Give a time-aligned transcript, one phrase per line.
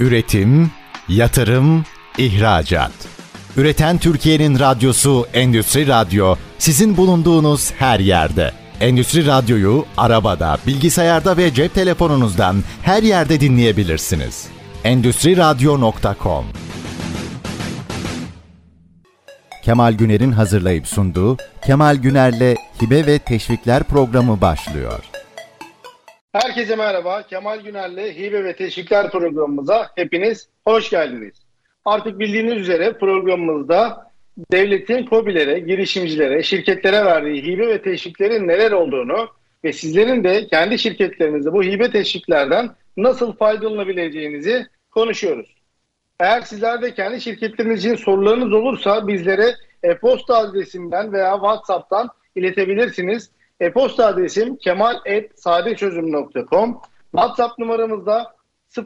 [0.00, 0.70] Üretim,
[1.08, 1.84] yatırım,
[2.18, 2.92] ihracat.
[3.56, 8.52] Üreten Türkiye'nin radyosu Endüstri Radyo sizin bulunduğunuz her yerde.
[8.80, 14.46] Endüstri Radyo'yu arabada, bilgisayarda ve cep telefonunuzdan her yerde dinleyebilirsiniz.
[14.84, 16.44] Endüstri Radyo.com
[19.64, 21.36] Kemal Güner'in hazırlayıp sunduğu
[21.66, 25.17] Kemal Güner'le Hibe ve Teşvikler programı başlıyor.
[26.32, 27.22] Herkese merhaba.
[27.22, 31.34] Kemal Güner'le Hibe ve Teşvikler programımıza hepiniz hoş geldiniz.
[31.84, 34.10] Artık bildiğiniz üzere programımızda
[34.52, 39.28] devletin COBİ'lere, girişimcilere, şirketlere verdiği hibe ve teşviklerin neler olduğunu
[39.64, 45.54] ve sizlerin de kendi şirketlerinizde bu hibe teşviklerden nasıl faydalanabileceğinizi konuşuyoruz.
[46.20, 53.30] Eğer sizler de kendi şirketleriniz için sorularınız olursa bizlere e-posta adresimden veya WhatsApp'tan iletebilirsiniz.
[53.60, 56.80] E-posta adresim kemal.sadeçözüm.com
[57.12, 58.34] WhatsApp numaramızda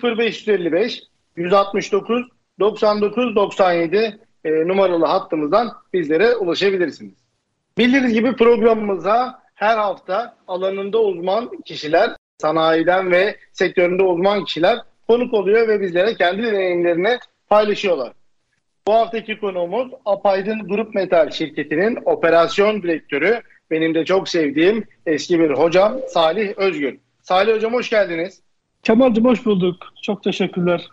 [0.03, 1.03] 0555
[1.37, 2.29] 169
[2.61, 7.15] 99 97 e, numaralı hattımızdan bizlere ulaşabilirsiniz.
[7.78, 15.69] Bildiğiniz gibi programımıza her hafta alanında uzman kişiler, sanayiden ve sektöründe uzman kişiler konuk oluyor
[15.69, 18.12] ve bizlere kendi deneyimlerini paylaşıyorlar.
[18.87, 25.51] Bu haftaki konuğumuz Apaydın Grup Metal şirketinin operasyon direktörü, benim de çok sevdiğim eski bir
[25.51, 27.01] hocam Salih Özgün.
[27.23, 28.41] Salih hocam hoş geldiniz.
[28.83, 29.77] Kemal'cim hoş bulduk.
[30.03, 30.89] Çok teşekkürler.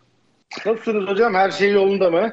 [0.65, 1.33] Nasılsınız hocam?
[1.33, 2.31] Her şey yolunda mı?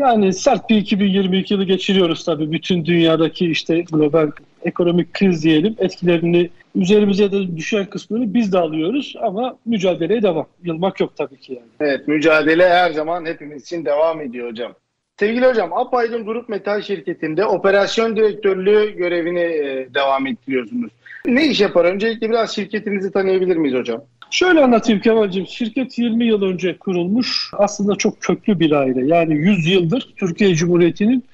[0.00, 2.52] Yani sert bir 2022 yılı geçiriyoruz tabii.
[2.52, 4.30] Bütün dünyadaki işte global
[4.62, 10.46] ekonomik kriz diyelim etkilerini üzerimize de düşen kısmını biz de alıyoruz ama mücadeleye devam.
[10.64, 11.66] Yılmak yok tabii ki yani.
[11.80, 14.72] Evet mücadele her zaman hepimiz için devam ediyor hocam.
[15.18, 20.90] Sevgili hocam Apaydın Grup Metal Şirketi'nde operasyon direktörlüğü görevini e, devam ettiriyorsunuz.
[21.26, 21.84] Ne iş yapar?
[21.84, 24.04] Öncelikle biraz şirketinizi tanıyabilir miyiz hocam?
[24.30, 25.46] Şöyle anlatayım Kemal'cim.
[25.46, 27.50] Şirket 20 yıl önce kurulmuş.
[27.52, 29.06] Aslında çok köklü bir aile.
[29.06, 31.24] Yani 100 yıldır Türkiye Cumhuriyeti'nin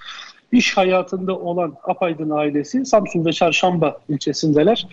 [0.53, 4.87] iş hayatında olan Apaydın ailesi Samsun ve Çarşamba ilçesindeler.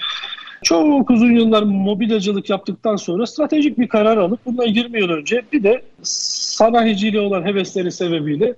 [0.64, 5.64] Çok uzun yıllar mobilyacılık yaptıktan sonra stratejik bir karar alıp bundan 20 yıl önce bir
[5.64, 8.54] de sanayiciliğe olan hevesleri sebebiyle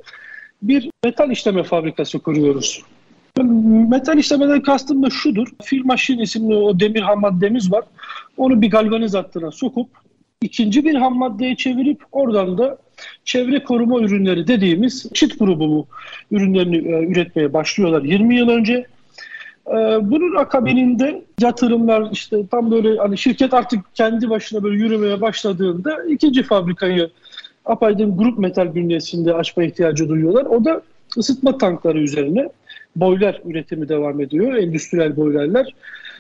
[0.62, 2.84] bir metal işleme fabrikası kuruyoruz.
[3.90, 5.48] Metal işlemeden kastım da şudur.
[5.64, 7.84] Fil maşin isimli o demir ham maddemiz var.
[8.38, 9.90] Onu bir galvaniz hattına sokup
[10.42, 12.78] ikinci bir ham maddeye çevirip oradan da
[13.26, 15.88] çevre koruma ürünleri dediğimiz çit grubu
[16.32, 18.86] ürünlerini e, üretmeye başlıyorlar 20 yıl önce.
[19.68, 26.04] E, bunun akabininde yatırımlar işte tam böyle hani şirket artık kendi başına böyle yürümeye başladığında
[26.04, 27.10] ikinci fabrikayı
[27.70, 30.46] Apaydın Grup Metal bünyesinde açma ihtiyacı duyuyorlar.
[30.46, 30.82] O da
[31.18, 32.50] ısıtma tankları üzerine
[32.96, 34.54] boiler üretimi devam ediyor.
[34.54, 35.76] Endüstriyel boilerler.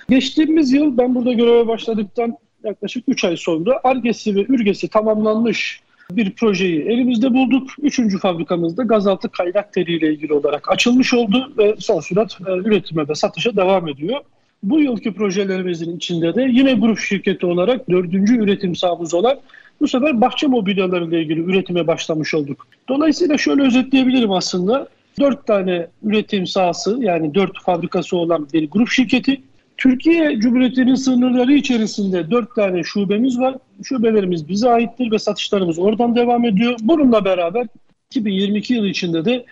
[0.09, 6.31] Geçtiğimiz yıl ben burada göreve başladıktan yaklaşık 3 ay sonra Argesi ve Ürgesi tamamlanmış bir
[6.31, 7.69] projeyi elimizde bulduk.
[7.81, 13.15] Üçüncü fabrikamızda gazaltı kaynak teriyle ilgili olarak açılmış oldu ve son sürat e, üretime ve
[13.15, 14.19] satışa devam ediyor.
[14.63, 19.39] Bu yılki projelerimizin içinde de yine grup şirketi olarak dördüncü üretim sahamız olan
[19.81, 22.67] bu sefer bahçe mobilyalarıyla ilgili üretime başlamış olduk.
[22.89, 24.87] Dolayısıyla şöyle özetleyebilirim aslında.
[25.19, 29.41] Dört tane üretim sahası yani dört fabrikası olan bir grup şirketi.
[29.77, 33.55] Türkiye Cumhuriyeti'nin sınırları içerisinde dört tane şubemiz var.
[33.83, 36.75] Şubelerimiz bize aittir ve satışlarımız oradan devam ediyor.
[36.81, 37.67] Bununla beraber
[38.11, 39.45] 2022 yılı içinde de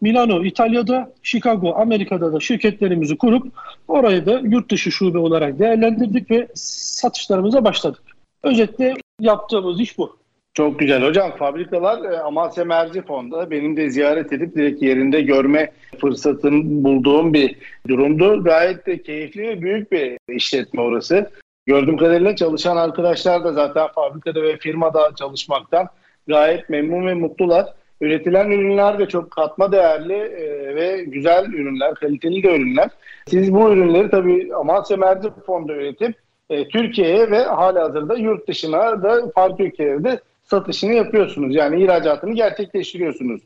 [0.00, 3.52] Milano İtalya'da, Chicago Amerika'da da şirketlerimizi kurup
[3.88, 8.02] orayı da yurt dışı şube olarak değerlendirdik ve satışlarımıza başladık.
[8.42, 10.16] Özetle yaptığımız iş bu.
[10.54, 11.32] Çok güzel hocam.
[11.36, 17.56] Fabrikalar e, Amasya Merzifon'da benim de ziyaret edip direkt yerinde görme fırsatını bulduğum bir
[17.88, 18.44] durumdu.
[18.44, 21.30] Gayet de keyifli ve büyük bir işletme orası.
[21.66, 25.88] Gördüğüm kadarıyla çalışan arkadaşlar da zaten fabrikada ve firmada çalışmaktan
[26.28, 27.66] gayet memnun ve mutlular.
[28.00, 32.90] Üretilen ürünler de çok katma değerli e, ve güzel ürünler, kaliteli de ürünler.
[33.26, 39.64] Siz bu ürünleri tabii Amasya Merzifon'da üretip e, Türkiye'ye ve halihazırda yurt dışına da farklı
[39.64, 41.54] ülkelerde satışını yapıyorsunuz.
[41.54, 43.42] Yani ihracatını gerçekleştiriyorsunuz.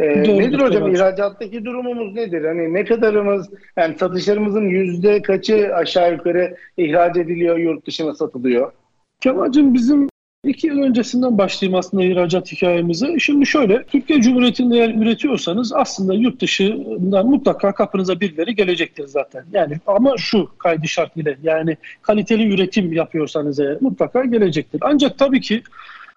[0.00, 0.96] Ee, nedir hocam evet.
[0.96, 2.44] ihracattaki durumumuz nedir?
[2.44, 8.72] Hani ne kadarımız yani satışlarımızın yüzde kaçı aşağı yukarı ihraç ediliyor, yurt dışına satılıyor?
[9.20, 10.08] Kemal'cim bizim
[10.44, 13.18] iki yıl öncesinden başlayayım aslında ihracat hikayemize.
[13.18, 19.44] Şimdi şöyle, Türkiye Cumhuriyeti'nde eğer üretiyorsanız aslında yurt dışından mutlaka kapınıza birileri gelecektir zaten.
[19.52, 24.80] Yani ama şu kaydı şart ile yani kaliteli üretim yapıyorsanız eğer mutlaka gelecektir.
[24.84, 25.62] Ancak tabii ki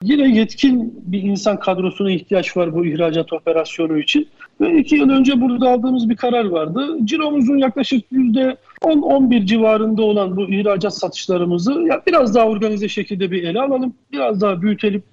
[0.03, 4.27] Yine yetkin bir insan kadrosuna ihtiyaç var bu ihracat operasyonu için.
[4.61, 6.97] Ve iki yıl önce burada aldığımız bir karar vardı.
[7.05, 13.43] Ciromuzun yaklaşık yüzde 10-11 civarında olan bu ihracat satışlarımızı ya biraz daha organize şekilde bir
[13.43, 13.93] ele alalım.
[14.11, 15.03] Biraz daha büyütelim.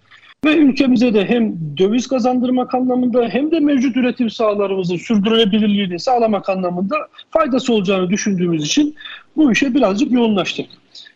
[0.45, 6.97] Ve ülkemize de hem döviz kazandırmak anlamında hem de mevcut üretim sahalarımızın sürdürülebilirliğini sağlamak anlamında
[7.31, 8.95] faydası olacağını düşündüğümüz için
[9.37, 10.67] bu işe birazcık yoğunlaştık.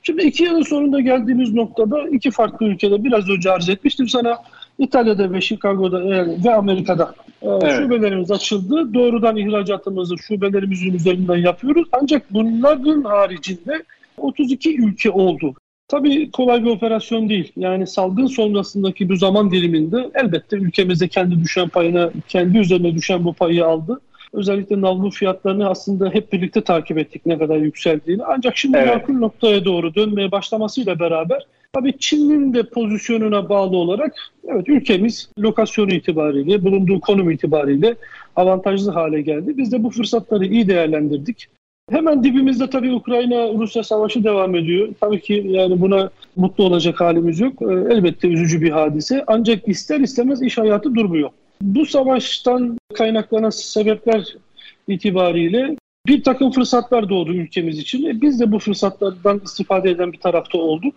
[0.02, 4.38] Şimdi iki yılın sonunda geldiğimiz noktada iki farklı ülkede biraz önce arz etmiştim sana.
[4.78, 6.04] İtalya'da ve Chicago'da
[6.44, 7.76] ve Amerika'da e, evet.
[7.76, 8.94] şubelerimiz açıldı.
[8.94, 11.88] Doğrudan ihracatımızı şubelerimizin üzerinden yapıyoruz.
[11.92, 13.82] Ancak bunların haricinde
[14.16, 15.54] 32 ülke oldu.
[15.92, 17.52] Tabii kolay bir operasyon değil.
[17.56, 23.32] Yani salgın sonrasındaki bu zaman diliminde elbette ülkemize kendi düşen payına, kendi üzerine düşen bu
[23.32, 24.00] payı aldı.
[24.32, 28.24] Özellikle navlu fiyatlarını aslında hep birlikte takip ettik ne kadar yükseldiğini.
[28.24, 28.94] Ancak şimdi evet.
[28.94, 34.14] makul noktaya doğru dönmeye başlamasıyla beraber tabii Çin'in de pozisyonuna bağlı olarak
[34.48, 37.94] evet ülkemiz lokasyonu itibariyle, bulunduğu konum itibariyle
[38.36, 39.56] avantajlı hale geldi.
[39.56, 41.48] Biz de bu fırsatları iyi değerlendirdik.
[41.90, 44.88] Hemen dibimizde tabii Ukrayna-Rusya savaşı devam ediyor.
[45.00, 47.62] Tabii ki yani buna mutlu olacak halimiz yok.
[47.62, 49.25] Ee, elbette üzücü bir hadise.
[49.26, 51.31] Ancak ister istemez iş hayatı durmuyor.
[51.62, 54.37] Bu savaştan kaynaklanan sebepler
[54.88, 55.76] itibariyle
[56.06, 58.06] bir takım fırsatlar doğdu ülkemiz için.
[58.06, 60.94] E biz de bu fırsatlardan istifade eden bir tarafta olduk.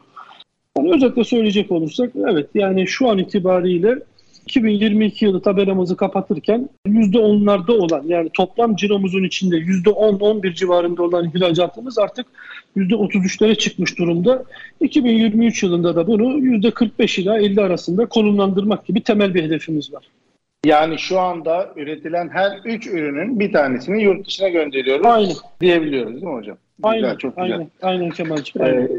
[0.78, 4.00] Yani özetle söyleyecek olursak evet yani şu an itibariyle
[4.45, 12.25] 2022 yılı tabelamızı kapatırken %10'larda olan yani toplam ciromuzun içinde %10-11 civarında olan ihracatımız artık
[12.77, 14.44] %33'lere çıkmış durumda.
[14.81, 20.03] 2023 yılında da bunu %45 ila 50 arasında konumlandırmak gibi temel bir hedefimiz var.
[20.65, 25.36] Yani şu anda üretilen her 3 ürünün bir tanesini yurt dışına gönderiyoruz aynen.
[25.62, 26.57] diyebiliyoruz değil mi hocam?
[26.83, 27.51] Aynen, güzel, çok güzel.
[27.51, 28.68] Aynen, aynen Kemal'ciğim.
[28.68, 28.89] Ee,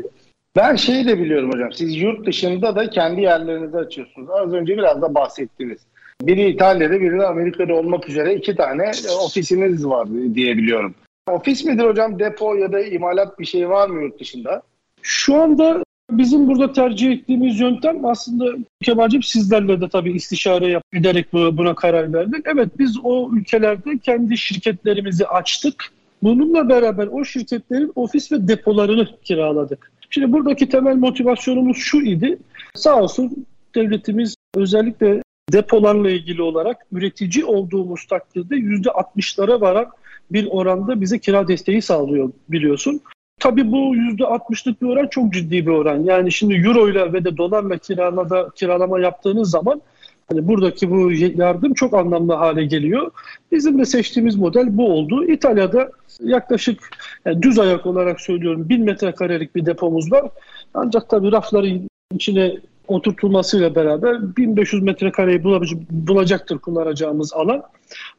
[0.57, 1.73] ben şeyi de biliyorum hocam.
[1.73, 4.29] Siz yurt dışında da kendi yerlerinizi açıyorsunuz.
[4.31, 5.79] Az önce biraz da bahsettiniz.
[6.23, 10.95] Biri İtalya'da, biri de Amerika'da olmak üzere iki tane e, ofisiniz var diye biliyorum.
[11.31, 12.19] Ofis midir hocam?
[12.19, 14.63] Depo ya da imalat bir şey var mı yurt dışında?
[15.03, 18.45] Şu anda bizim burada tercih ettiğimiz yöntem aslında
[18.83, 22.47] Kemal'cim sizlerle de tabii istişare yap ederek buna karar verdik.
[22.55, 25.85] Evet biz o ülkelerde kendi şirketlerimizi açtık.
[26.23, 29.93] Bununla beraber o şirketlerin ofis ve depolarını kiraladık.
[30.11, 32.39] Şimdi buradaki temel motivasyonumuz şu idi.
[32.75, 35.23] Sağ olsun devletimiz özellikle
[35.53, 39.87] depolarla ilgili olarak üretici olduğumuz takdirde %60'lara varan
[40.31, 43.01] bir oranda bize kira desteği sağlıyor biliyorsun.
[43.41, 46.05] Tabii bu %60'lık bir oran çok ciddi bir oran.
[46.05, 49.83] Yani şimdi euro ile ve de dolarla kiralada, kiralama yaptığınız zaman
[50.29, 53.11] hani buradaki bu yardım çok anlamlı hale geliyor.
[53.53, 55.25] Bizim de seçtiğimiz model bu oldu.
[55.25, 55.91] İtalya'da
[56.21, 56.81] yaklaşık
[57.25, 60.31] yani düz ayak olarak söylüyorum 1000 metrekarelik bir depomuz var.
[60.75, 62.57] Ancak tabii rafların içine
[62.89, 65.45] oturtulmasıyla beraber 1500 metrekareyi
[65.91, 67.63] bulacaktır kullanacağımız alan.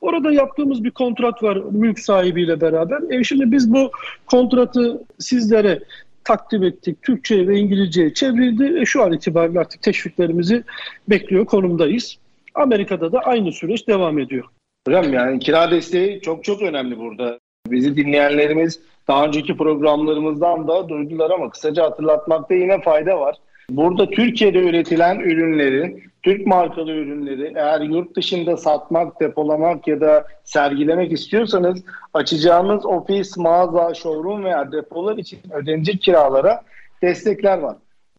[0.01, 3.01] Orada yaptığımız bir kontrat var mülk sahibiyle beraber.
[3.09, 3.91] E şimdi biz bu
[4.25, 5.79] kontratı sizlere
[6.27, 7.01] takdim ettik.
[7.01, 8.79] Türkçe ve İngilizceye çevrildi.
[8.81, 10.63] E şu an itibariyle artık teşviklerimizi
[11.09, 12.17] bekliyor konumdayız.
[12.55, 14.45] Amerika'da da aynı süreç devam ediyor.
[14.87, 17.39] Hocam yani kira desteği çok çok önemli burada.
[17.67, 23.35] Bizi dinleyenlerimiz daha önceki programlarımızdan da duydular ama kısaca hatırlatmakta yine fayda var.
[23.69, 31.11] Burada Türkiye'de üretilen ürünleri, Türk markalı ürünleri eğer yurt dışında satmak, depolamak ya da sergilemek
[31.11, 31.83] istiyorsanız
[32.13, 36.61] açacağınız ofis, mağaza, showroom veya depolar için ödenecek kiralara
[37.01, 37.75] destekler var.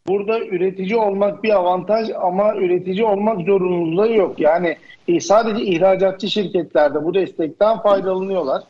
[0.09, 4.41] Burada üretici olmak bir avantaj ama üretici olmak zorunluluğu yok.
[4.41, 4.77] Yani
[5.09, 8.63] e, sadece ihracatçı şirketlerde bu destekten faydalanıyorlar.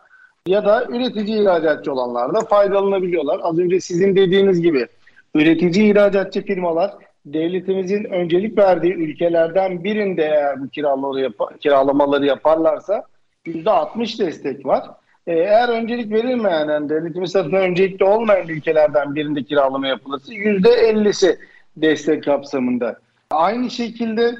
[0.46, 3.40] Ya da üretici ihracatçı olanlar da faydalanabiliyorlar.
[3.42, 4.86] Az önce sizin dediğiniz gibi
[5.34, 6.90] üretici ihracatçı firmalar
[7.26, 13.04] devletimizin öncelik verdiği ülkelerden birinde eğer bu kiralamaları, yap kiralamaları yaparlarsa
[13.46, 14.84] %60 destek var.
[15.26, 21.36] Ee, eğer öncelik verilmeyen, yani devletimiz tarafından öncelikli olmayan ülkelerden birinde kiralama yapılırsa %50'si
[21.76, 22.98] destek kapsamında.
[23.30, 24.34] Aynı şekilde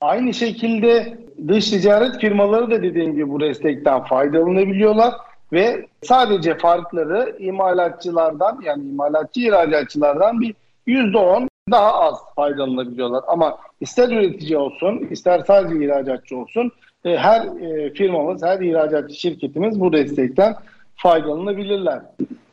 [0.00, 1.18] aynı şekilde
[1.48, 5.14] dış ticaret firmaları da dediğim gibi bu destekten faydalanabiliyorlar
[5.52, 10.54] ve sadece farkları imalatçılardan yani imalatçı ihracatçılardan bir
[10.86, 13.24] yüzde on daha az faydalanabiliyorlar.
[13.26, 16.72] Ama ister üretici olsun, ister sadece ihracatçı olsun
[17.04, 20.54] e, her e, firmamız, her ihracatçı şirketimiz bu destekten
[20.96, 22.00] faydalanabilirler.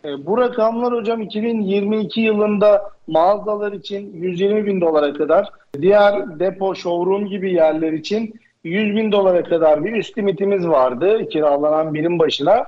[0.05, 5.49] E, bu rakamlar hocam 2022 yılında mağazalar için 120 bin dolara kadar,
[5.81, 8.33] diğer depo, showroom gibi yerler için
[8.63, 12.65] 100 bin dolara kadar bir üst limitimiz vardı kiralanan birim başına.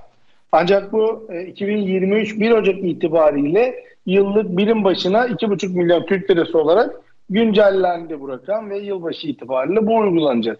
[0.57, 6.95] Ancak bu 2023 1 Ocak itibariyle yıllık birim başına 2,5 milyon Türk lirası olarak
[7.29, 10.59] güncellendi bu rakam ve yılbaşı itibariyle bu uygulanacak.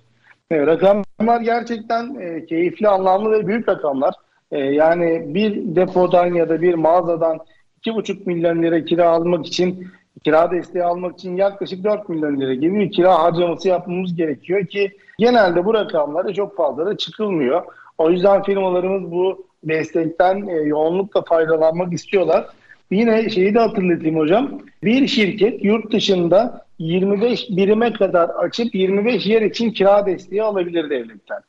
[0.52, 4.14] Evet, rakamlar gerçekten e, keyifli, anlamlı ve büyük rakamlar.
[4.52, 7.40] E, yani bir depodan ya da bir mağazadan
[7.86, 9.88] 2,5 milyon lira kira almak için
[10.24, 14.92] kira desteği almak için yaklaşık 4 milyon lira gibi bir kira harcaması yapmamız gerekiyor ki
[15.20, 17.64] genelde bu rakamlara çok fazla da çıkılmıyor.
[17.98, 22.46] O yüzden firmalarımız bu destekten e, yoğunlukla faydalanmak istiyorlar.
[22.92, 24.62] Yine şeyi de hatırlatayım hocam.
[24.84, 31.40] Bir şirket yurt dışında 25 birime kadar açıp 25 yer için kira desteği alabilir devletten.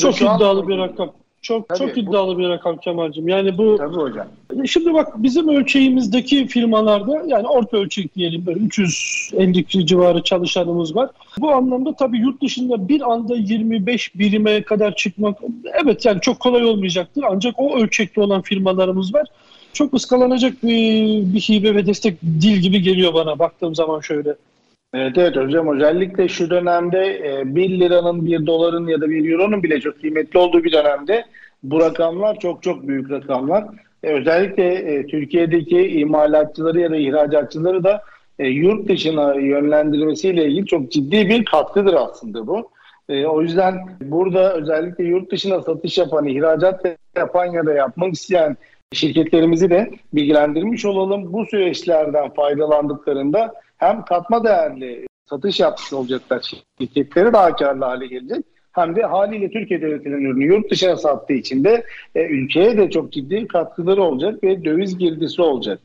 [0.00, 0.68] Çok Şu iddialı an...
[0.68, 1.12] bir rakam.
[1.42, 2.38] Çok Tabii, çok iddialı bu...
[2.38, 3.28] bir rakam Kemal'cim.
[3.28, 4.26] Yani bu Tabii hocam.
[4.66, 11.10] Şimdi bak bizim ölçeğimizdeki firmalarda yani orta ölçek diyelim böyle 350 civarı çalışanımız var.
[11.38, 15.38] Bu anlamda tabii yurt dışında bir anda 25 birime kadar çıkmak
[15.84, 17.24] evet yani çok kolay olmayacaktır.
[17.30, 19.28] Ancak o ölçekte olan firmalarımız var.
[19.72, 24.34] Çok ıskalanacak bir, bir hibe ve destek dil gibi geliyor bana baktığım zaman şöyle.
[24.94, 29.62] Evet evet hocam özellikle şu dönemde 1 e, liranın 1 doların ya da 1 euronun
[29.62, 31.24] bile çok kıymetli olduğu bir dönemde
[31.62, 33.64] bu rakamlar çok çok büyük rakamlar.
[34.02, 38.02] E, özellikle e, Türkiye'deki imalatçıları ya da ihracatçıları da
[38.38, 42.70] yurt dışına yönlendirmesiyle ilgili çok ciddi bir katkıdır aslında bu.
[43.26, 46.84] O yüzden burada özellikle yurt dışına satış yapan, ihracat
[47.16, 48.56] yapan ya da yapmak isteyen
[48.92, 51.32] şirketlerimizi de bilgilendirmiş olalım.
[51.32, 58.44] Bu süreçlerden faydalandıklarında hem katma değerli satış yapmış olacaklar şirketleri daha karlı hale gelecek.
[58.72, 61.84] Hem de haliyle Türkiye devletinin ürünü yurt dışına sattığı için de
[62.14, 65.80] e, ülkeye de çok ciddi katkıları olacak ve döviz girdisi olacak.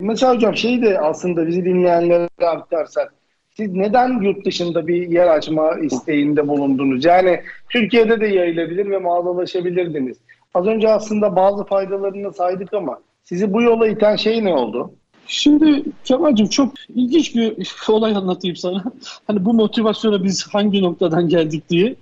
[0.00, 3.14] Mesela hocam şey de aslında bizi dinleyenlere aktarsak
[3.56, 7.04] siz neden yurt dışında bir yer açma isteğinde bulundunuz?
[7.04, 10.16] Yani Türkiye'de de yayılabilir ve mağazalaşabilirdiniz.
[10.54, 14.94] Az önce aslında bazı faydalarını saydık ama sizi bu yola iten şey ne oldu?
[15.32, 17.56] Şimdi Kemal'cim çok ilginç bir
[17.88, 18.84] olay anlatayım sana.
[19.26, 21.94] Hani bu motivasyona biz hangi noktadan geldik diye.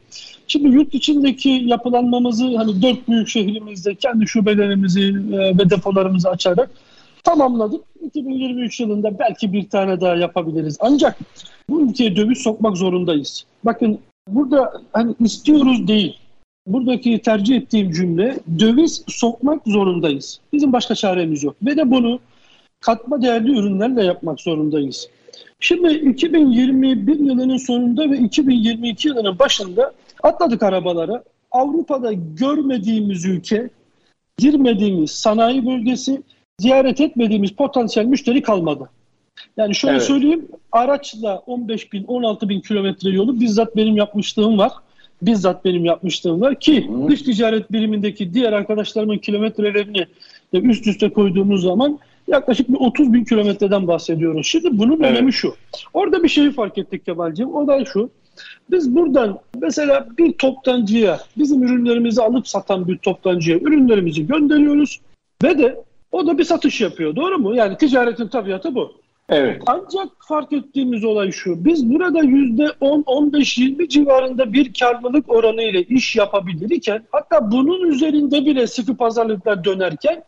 [0.46, 6.70] Şimdi yurt içindeki yapılanmamızı hani dört büyük şehrimizde kendi şubelerimizi e, ve depolarımızı açarak
[7.24, 7.80] tamamladık.
[8.06, 10.76] 2023 yılında belki bir tane daha yapabiliriz.
[10.80, 11.18] Ancak
[11.68, 13.44] bu ülkeye döviz sokmak zorundayız.
[13.64, 16.16] Bakın burada hani istiyoruz değil.
[16.66, 20.40] Buradaki tercih ettiğim cümle döviz sokmak zorundayız.
[20.52, 21.56] Bizim başka çaremiz yok.
[21.62, 22.20] Ve de bunu
[22.80, 25.08] katma değerli ürünlerle yapmak zorundayız.
[25.60, 29.92] Şimdi 2021 yılının sonunda ve 2022 yılının başında
[30.22, 31.24] atladık arabalara.
[31.50, 33.70] Avrupa'da görmediğimiz ülke,
[34.38, 36.22] girmediğimiz sanayi bölgesi,
[36.58, 38.90] ziyaret etmediğimiz potansiyel müşteri kalmadı.
[39.56, 40.06] Yani şöyle evet.
[40.06, 44.72] söyleyeyim, araçla 15 bin, 16 bin kilometre yolu bizzat benim yapmışlığım var.
[45.22, 47.08] Bizzat benim yapmışlığım var ki Hı.
[47.08, 50.06] dış ticaret birimindeki diğer arkadaşlarımın kilometrelerini
[50.52, 54.46] üst üste koyduğumuz zaman Yaklaşık bir 30 bin kilometreden bahsediyoruz.
[54.46, 55.10] Şimdi bunun evet.
[55.10, 55.54] önemi şu.
[55.94, 57.54] Orada bir şeyi fark ettik Kemal'ciğim.
[57.54, 58.10] O da şu.
[58.70, 65.00] Biz buradan mesela bir toptancıya, bizim ürünlerimizi alıp satan bir toptancıya ürünlerimizi gönderiyoruz
[65.42, 67.16] ve de o da bir satış yapıyor.
[67.16, 67.54] Doğru mu?
[67.54, 68.92] Yani ticaretin tabiatı bu.
[69.28, 69.62] Evet.
[69.66, 71.64] Ancak fark ettiğimiz olay şu.
[71.64, 78.46] Biz burada %10, 15, 20 civarında bir karlılık oranı ile iş yapabilirken hatta bunun üzerinde
[78.46, 80.24] bile sıkı pazarlıklar dönerken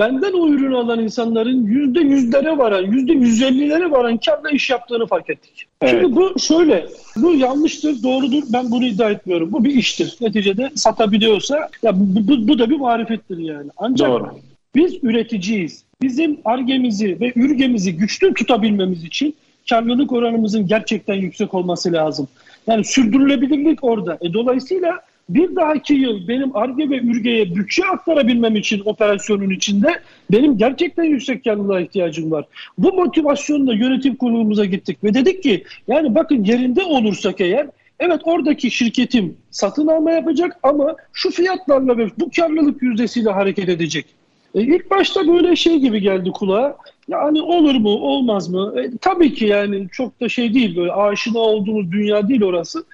[0.00, 5.06] benden o ürünü alan insanların yüzde yüzlere varan, yüzde yüz ellilere varan karla iş yaptığını
[5.06, 5.66] fark ettik.
[5.82, 5.94] Evet.
[6.00, 6.86] Şimdi bu şöyle,
[7.16, 8.42] bu yanlıştır, doğrudur.
[8.52, 9.52] Ben bunu iddia etmiyorum.
[9.52, 10.16] Bu bir iştir.
[10.20, 13.70] Neticede satabiliyorsa, ya bu, bu, bu da bir marifettir yani.
[13.76, 14.28] Ancak Doğru.
[14.74, 15.84] biz üreticiyiz.
[16.02, 19.34] Bizim argemizi ve ürgemizi güçlü tutabilmemiz için
[19.70, 22.28] karlılık oranımızın gerçekten yüksek olması lazım.
[22.66, 24.18] Yani sürdürülebilirlik orada.
[24.20, 30.58] E, dolayısıyla bir dahaki yıl benim ARGE ve ÜRGE'ye bütçe aktarabilmem için operasyonun içinde benim
[30.58, 32.44] gerçekten yüksek karlılığa ihtiyacım var.
[32.78, 37.66] Bu motivasyonla yönetim kurulumuza gittik ve dedik ki yani bakın yerinde olursak eğer
[38.00, 44.06] evet oradaki şirketim satın alma yapacak ama şu fiyatlarla ve bu karlılık yüzdesiyle hareket edecek.
[44.54, 46.76] E, ilk başta böyle şey gibi geldi kulağa.
[47.08, 48.74] Yani olur mu, olmaz mı?
[48.76, 52.84] E, tabii ki yani çok da şey değil böyle aşina olduğumuz dünya değil orası.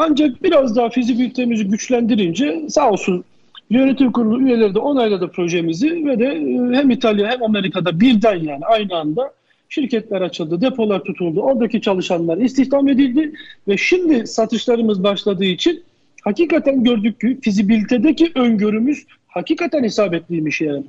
[0.00, 3.24] Ancak biraz daha fizibilitemizi güçlendirince sağ olsun
[3.70, 8.64] yönetim kurulu üyeleri de onayladı projemizi ve de e, hem İtalya hem Amerika'da birden yani
[8.64, 9.32] aynı anda
[9.68, 13.32] şirketler açıldı, depolar tutuldu, oradaki çalışanlar istihdam edildi
[13.68, 15.82] ve şimdi satışlarımız başladığı için
[16.24, 20.84] hakikaten gördük ki fizibilitedeki öngörümüz hakikaten isabetliymiş yani.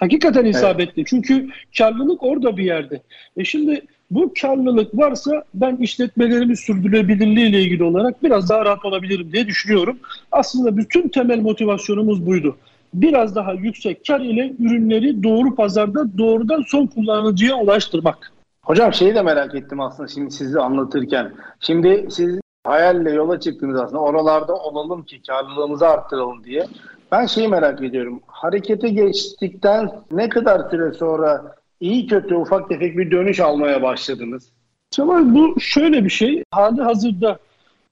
[0.00, 0.92] Hakikaten isabetli.
[1.00, 1.06] Evet.
[1.06, 1.48] Çünkü
[1.78, 3.02] karlılık orada bir yerde.
[3.36, 9.32] E şimdi bu karlılık varsa ben işletmelerimi sürdürülebilirliği ile ilgili olarak biraz daha rahat olabilirim
[9.32, 9.98] diye düşünüyorum.
[10.32, 12.56] Aslında bütün temel motivasyonumuz buydu.
[12.94, 18.32] Biraz daha yüksek kar ile ürünleri doğru pazarda doğrudan son kullanıcıya ulaştırmak.
[18.64, 21.32] Hocam şeyi de merak ettim aslında şimdi sizi anlatırken.
[21.60, 26.66] Şimdi siz hayalle yola çıktınız aslında oralarda olalım ki karlılığımızı arttıralım diye.
[27.12, 28.20] Ben şeyi merak ediyorum.
[28.26, 34.48] Harekete geçtikten ne kadar süre sonra iyi kötü ufak tefek bir dönüş almaya başladınız?
[34.90, 36.42] Cemal bu şöyle bir şey.
[36.50, 37.38] Hali hazırda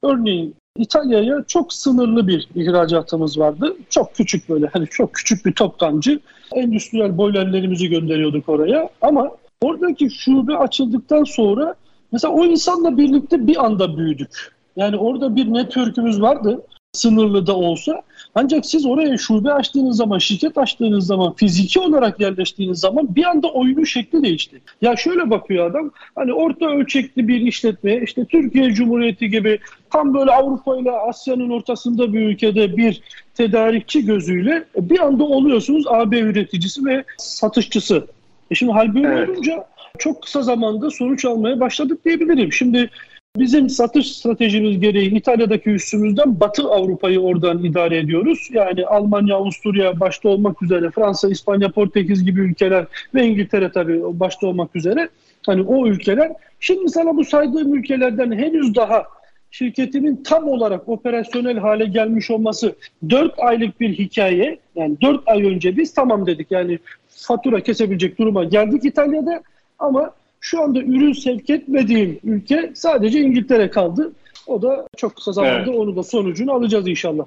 [0.02, 3.76] örneğin İtalya'ya çok sınırlı bir ihracatımız vardı.
[3.90, 6.20] Çok küçük böyle hani çok küçük bir toptancı.
[6.54, 8.90] Endüstriyel boylerlerimizi gönderiyorduk oraya.
[9.00, 9.30] Ama
[9.62, 11.74] oradaki şube açıldıktan sonra
[12.12, 14.56] mesela o insanla birlikte bir anda büyüdük.
[14.76, 16.62] Yani orada bir network'ümüz vardı
[16.96, 18.02] sınırlı da olsa.
[18.34, 23.48] Ancak siz oraya şube açtığınız zaman, şirket açtığınız zaman, fiziki olarak yerleştiğiniz zaman bir anda
[23.48, 24.60] oyunun şekli değişti.
[24.82, 29.58] Ya şöyle bakıyor adam, hani orta ölçekli bir işletme, işte Türkiye Cumhuriyeti gibi
[29.90, 33.02] tam böyle Avrupa ile Asya'nın ortasında bir ülkede bir
[33.34, 38.06] tedarikçi gözüyle bir anda oluyorsunuz AB üreticisi ve satışçısı.
[38.50, 39.28] E şimdi hal böyle evet.
[39.28, 39.66] olunca
[39.98, 42.52] çok kısa zamanda sonuç almaya başladık diyebilirim.
[42.52, 42.90] Şimdi
[43.38, 48.48] Bizim satış stratejimiz gereği İtalya'daki üssümüzden Batı Avrupa'yı oradan idare ediyoruz.
[48.52, 54.46] Yani Almanya, Avusturya başta olmak üzere, Fransa, İspanya, Portekiz gibi ülkeler ve İngiltere tabii başta
[54.46, 55.08] olmak üzere.
[55.46, 56.32] Hani o ülkeler.
[56.60, 59.04] Şimdi sana bu saydığım ülkelerden henüz daha
[59.50, 62.74] şirketimin tam olarak operasyonel hale gelmiş olması
[63.10, 64.58] 4 aylık bir hikaye.
[64.76, 66.78] Yani 4 ay önce biz tamam dedik yani
[67.08, 69.42] fatura kesebilecek duruma geldik İtalya'da
[69.78, 70.10] ama
[70.46, 74.12] şu anda ürün sevk etmediğim ülke sadece İngiltere kaldı.
[74.46, 75.68] O da çok kısa zamanda evet.
[75.68, 77.26] onu da sonucunu alacağız inşallah.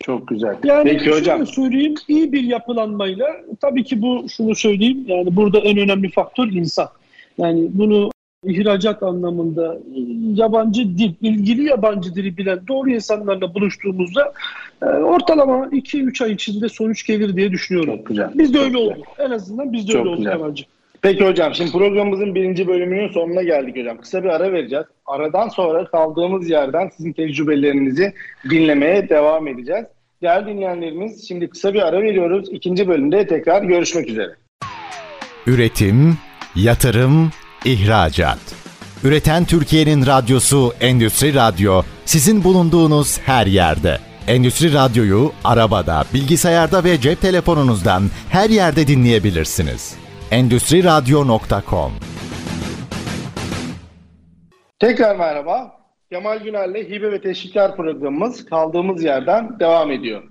[0.00, 0.56] Çok güzel.
[0.64, 1.46] Yani Peki hocam.
[1.46, 3.26] söyleyeyim iyi bir yapılanmayla
[3.60, 6.88] tabii ki bu şunu söyleyeyim yani burada en önemli faktör insan.
[7.38, 8.10] Yani bunu
[8.44, 9.78] ihracat anlamında
[10.34, 14.32] yabancı dil, ilgili yabancı dili bilen doğru insanlarla buluştuğumuzda
[14.82, 17.96] e, ortalama 2-3 ay içinde sonuç gelir diye düşünüyorum.
[17.96, 18.30] Çok güzel.
[18.34, 19.02] Biz de öyle oldu.
[19.18, 20.64] En azından biz de Çok öyle oldu yabancı.
[21.02, 23.98] Peki hocam şimdi programımızın birinci bölümünün sonuna geldik hocam.
[24.00, 24.84] Kısa bir ara vereceğiz.
[25.06, 28.12] Aradan sonra kaldığımız yerden sizin tecrübelerinizi
[28.50, 29.84] dinlemeye devam edeceğiz.
[30.22, 32.48] Değerli dinleyenlerimiz şimdi kısa bir ara veriyoruz.
[32.52, 34.34] İkinci bölümde tekrar görüşmek üzere.
[35.46, 36.18] Üretim,
[36.56, 37.30] yatırım,
[37.64, 38.38] ihracat.
[39.04, 43.98] Üreten Türkiye'nin radyosu Endüstri Radyo sizin bulunduğunuz her yerde.
[44.28, 51.92] Endüstri Radyo'yu arabada, bilgisayarda ve cep telefonunuzdan her yerde dinleyebilirsiniz endüstriradyo.com
[54.78, 55.80] Tekrar merhaba.
[56.12, 60.22] Kemal Güner'le Hibe ve Teşvikler programımız kaldığımız yerden devam ediyor.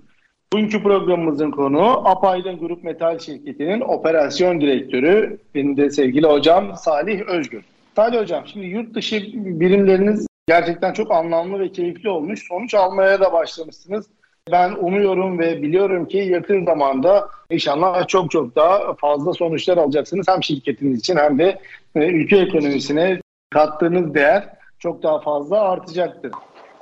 [0.53, 7.63] Bugünkü programımızın konuğu Apaydın Grup Metal Şirketi'nin operasyon direktörü, benim de sevgili hocam Salih Özgür.
[7.95, 12.47] Salih hocam, şimdi yurt dışı birimleriniz gerçekten çok anlamlı ve keyifli olmuş.
[12.47, 14.05] Sonuç almaya da başlamışsınız.
[14.51, 20.27] Ben umuyorum ve biliyorum ki yakın zamanda inşallah çok çok daha fazla sonuçlar alacaksınız.
[20.27, 21.59] Hem şirketiniz için hem de
[21.95, 26.31] e, ülke ekonomisine kattığınız değer çok daha fazla artacaktır.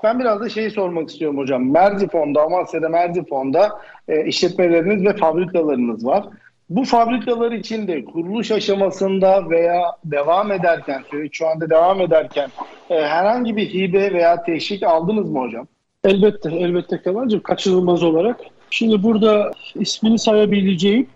[0.04, 1.72] Ben biraz da şeyi sormak istiyorum hocam.
[1.72, 6.26] Merzifon'da, Amasya'da Merzifon'da e, işletmeleriniz ve fabrikalarınız var.
[6.70, 12.50] Bu fabrikalar için de kuruluş aşamasında veya devam ederken, şu anda devam ederken
[12.90, 15.68] e, herhangi bir hibe veya teşvik aldınız mı hocam?
[16.08, 18.40] Elbette, elbette Kemal'cim kaçınılmaz olarak.
[18.70, 21.08] Şimdi burada ismini sayabileceğim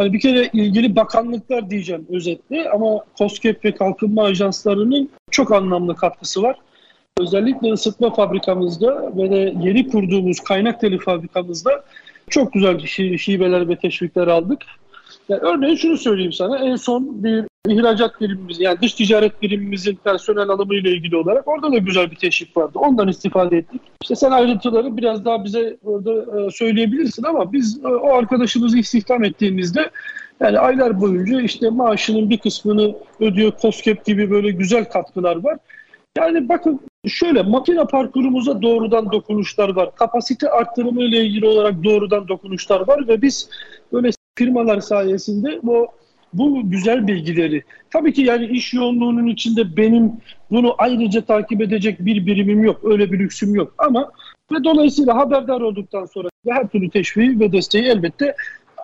[0.00, 6.42] yani bir kere ilgili bakanlıklar diyeceğim özetle ama COSGAP ve kalkınma ajanslarının çok anlamlı katkısı
[6.42, 6.56] var.
[7.18, 11.84] Özellikle ısıtma fabrikamızda ve de yeni kurduğumuz kaynak teli fabrikamızda
[12.30, 12.78] çok güzel
[13.16, 14.62] şiveler ve teşvikler aldık.
[15.30, 16.58] Yani örneğin şunu söyleyeyim sana.
[16.58, 21.72] En son bir ihracat birimimiz yani dış ticaret birimimizin personel alımı ile ilgili olarak orada
[21.72, 22.78] da güzel bir teşvik vardı.
[22.78, 23.80] Ondan istifade ettik.
[24.02, 29.24] İşte sen ayrıntıları biraz daha bize orada e, söyleyebilirsin ama biz e, o arkadaşımızı istihdam
[29.24, 29.90] ettiğimizde
[30.40, 33.52] yani aylar boyunca işte maaşının bir kısmını ödüyor.
[33.62, 35.58] COSGAP gibi böyle güzel katkılar var.
[36.18, 39.94] Yani bakın şöyle makine parkurumuza doğrudan dokunuşlar var.
[39.94, 43.50] Kapasite arttırımı ile ilgili olarak doğrudan dokunuşlar var ve biz
[43.92, 45.88] böyle firmalar sayesinde bu
[46.32, 50.12] bu güzel bilgileri tabii ki yani iş yoğunluğunun içinde benim
[50.50, 52.80] bunu ayrıca takip edecek bir birimim yok.
[52.84, 54.10] Öyle bir lüksüm yok ama
[54.52, 58.34] ve dolayısıyla haberdar olduktan sonra her türlü teşviği ve desteği elbette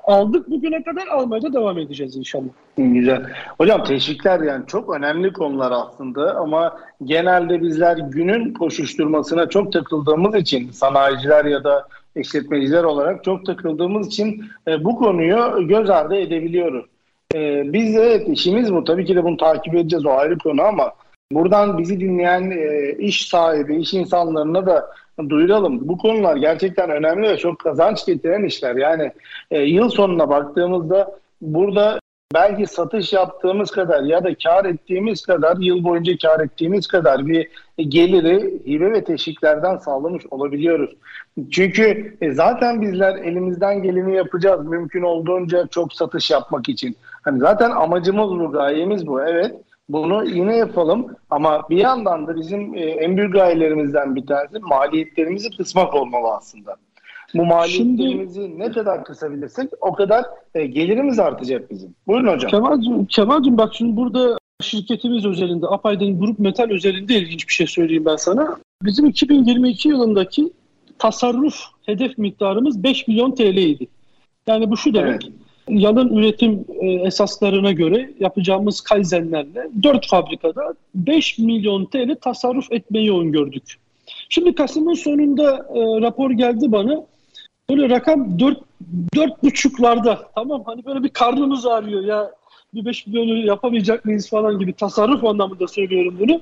[0.05, 0.51] aldık.
[0.51, 2.49] Bugüne kadar almaya da devam edeceğiz inşallah.
[2.79, 3.27] Güzel.
[3.59, 10.71] Hocam teşvikler yani çok önemli konular aslında ama genelde bizler günün koşuşturmasına çok takıldığımız için
[10.71, 16.87] sanayiciler ya da işletmeciler olarak çok takıldığımız için e, bu konuyu göz ardı edebiliyoruz.
[17.35, 18.85] E, biz de işimiz bu.
[18.85, 20.93] Tabii ki de bunu takip edeceğiz o ayrı konu ama
[21.33, 24.91] buradan bizi dinleyen e, iş sahibi, iş insanlarına da
[25.29, 25.89] duyuralım.
[25.89, 28.77] Bu konular gerçekten önemli ve çok kazanç getiren işler.
[28.77, 29.13] Yani
[29.51, 31.99] e, yıl sonuna baktığımızda burada
[32.35, 37.49] belki satış yaptığımız kadar ya da kar ettiğimiz kadar yıl boyunca kar ettiğimiz kadar bir
[37.79, 40.91] geliri hibe ve teşviklerden sağlamış olabiliyoruz.
[41.51, 46.97] Çünkü e, zaten bizler elimizden geleni yapacağız mümkün olduğunca çok satış yapmak için.
[47.23, 49.23] Hani zaten amacımız bu, gayemiz bu.
[49.23, 49.55] Evet.
[49.89, 55.57] Bunu yine yapalım ama bir yandan da bizim e, en büyük gayelerimizden bir tanesi maliyetlerimizi
[55.57, 56.77] kısmak olmalı aslında.
[57.39, 61.95] Bu maliyetlerimizi Şimdi, ne kadar kısabilirsek o kadar e, gelirimiz artacak bizim.
[62.07, 62.51] Buyurun hocam.
[62.51, 68.05] Kemal'cim, Kemal'cim bak şimdi burada şirketimiz özelinde, Apaydın Grup Metal özelinde ilginç bir şey söyleyeyim
[68.05, 68.57] ben sana.
[68.83, 70.53] Bizim 2022 yılındaki
[70.99, 73.87] tasarruf hedef miktarımız 5 milyon TL idi.
[74.47, 75.25] Yani bu şu demek.
[75.25, 75.35] Evet.
[75.69, 83.75] Yalın üretim e, esaslarına göre yapacağımız kaizenlerle 4 fabrikada 5 milyon TL tasarruf etmeyi öngördük.
[84.29, 87.07] Şimdi Kasım'ın sonunda e, rapor geldi bana.
[87.71, 88.59] Böyle rakam 4
[89.15, 92.31] dört buçuklarda tamam hani böyle bir karnımız ağrıyor ya
[92.75, 96.41] bir 5 milyonu yapamayacak mıyız falan gibi tasarruf anlamında söylüyorum bunu.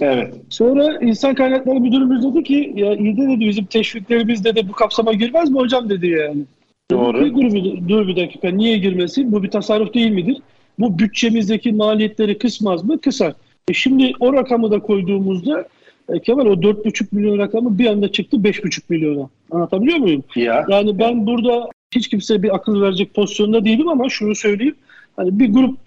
[0.00, 0.34] Evet.
[0.48, 5.12] Sonra insan kaynakları müdürümüz dedi ki ya iyi de dedi bizim teşviklerimiz dedi bu kapsama
[5.12, 6.42] girmez mi hocam dedi yani.
[6.90, 7.36] Doğru.
[7.36, 9.32] Bir, dur bir dakika niye girmesin?
[9.32, 10.36] Bu bir tasarruf değil midir?
[10.78, 13.00] Bu bütçemizdeki maliyetleri kısmaz mı?
[13.00, 13.34] Kısar.
[13.68, 15.68] E şimdi o rakamı da koyduğumuzda
[16.08, 19.28] e, Kemal o 4,5 milyon rakamı bir anda çıktı 5,5 milyona.
[19.50, 20.24] Anlatabiliyor muyum?
[20.36, 20.66] Ya.
[20.68, 24.76] Yani ben burada hiç kimseye bir akıl verecek pozisyonda değilim ama şunu söyleyeyim.
[25.16, 25.78] Hani bir grup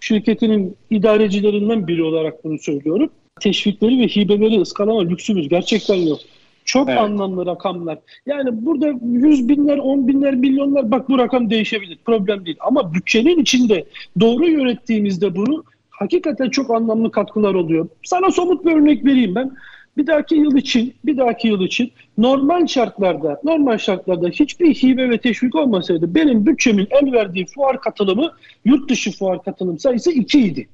[0.00, 3.10] şirketinin idarecilerinden biri olarak bunu söylüyorum.
[3.40, 6.18] Teşvikleri ve hibeleri ıskalama lüksümüz gerçekten yok.
[6.64, 7.00] Çok evet.
[7.00, 7.98] anlamlı rakamlar.
[8.26, 11.98] Yani burada yüz binler, on binler, milyonlar bak bu rakam değişebilir.
[12.04, 12.56] Problem değil.
[12.60, 13.84] Ama bütçenin içinde
[14.20, 15.64] doğru yönettiğimizde bunu
[15.98, 17.88] hakikaten çok anlamlı katkılar oluyor.
[18.02, 19.52] Sana somut bir örnek vereyim ben.
[19.96, 25.18] Bir dahaki yıl için, bir dahaki yıl için normal şartlarda, normal şartlarda hiçbir hibe ve
[25.18, 28.32] teşvik olmasaydı benim bütçemin el verdiği fuar katılımı,
[28.64, 30.68] yurt dışı fuar katılım sayısı 2 idi.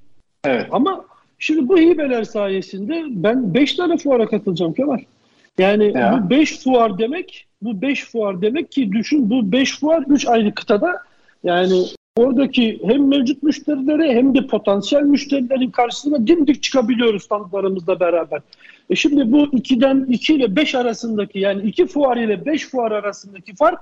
[0.44, 0.66] Evet.
[0.70, 1.04] Ama
[1.38, 4.98] şimdi bu hibeler sayesinde ben 5 tane fuara katılacağım Kemal.
[5.58, 6.20] Yani ya.
[6.24, 10.54] bu 5 fuar demek, bu 5 fuar demek ki düşün bu 5 fuar 3 ayrı
[10.54, 11.02] kıtada
[11.44, 11.84] yani
[12.16, 18.40] oradaki hem mevcut müşterilere hem de potansiyel müşterilerin karşısına dimdik çıkabiliyoruz standlarımızla beraber.
[18.90, 23.54] E şimdi bu 2'den 2 ile 5 arasındaki yani 2 fuar ile 5 fuar arasındaki
[23.54, 23.80] fark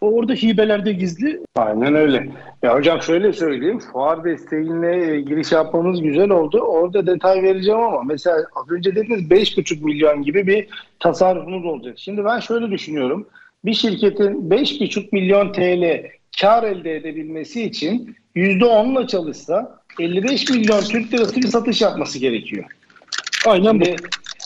[0.00, 1.40] orada hibelerde gizli.
[1.56, 2.28] Aynen öyle.
[2.62, 3.78] Ya hocam şöyle söyleyeyim.
[3.78, 6.58] Fuar desteğine e, giriş yapmamız güzel oldu.
[6.58, 10.68] Orada detay vereceğim ama mesela az önce dediniz 5,5 milyon gibi bir
[11.00, 11.98] tasarrufumuz olacak.
[11.98, 13.26] Şimdi ben şöyle düşünüyorum.
[13.64, 21.36] Bir şirketin 5,5 milyon TL kar elde edebilmesi için %10'la çalışsa 55 milyon Türk lirası
[21.36, 22.64] bir satış yapması gerekiyor.
[23.46, 23.96] Aynen Şimdi,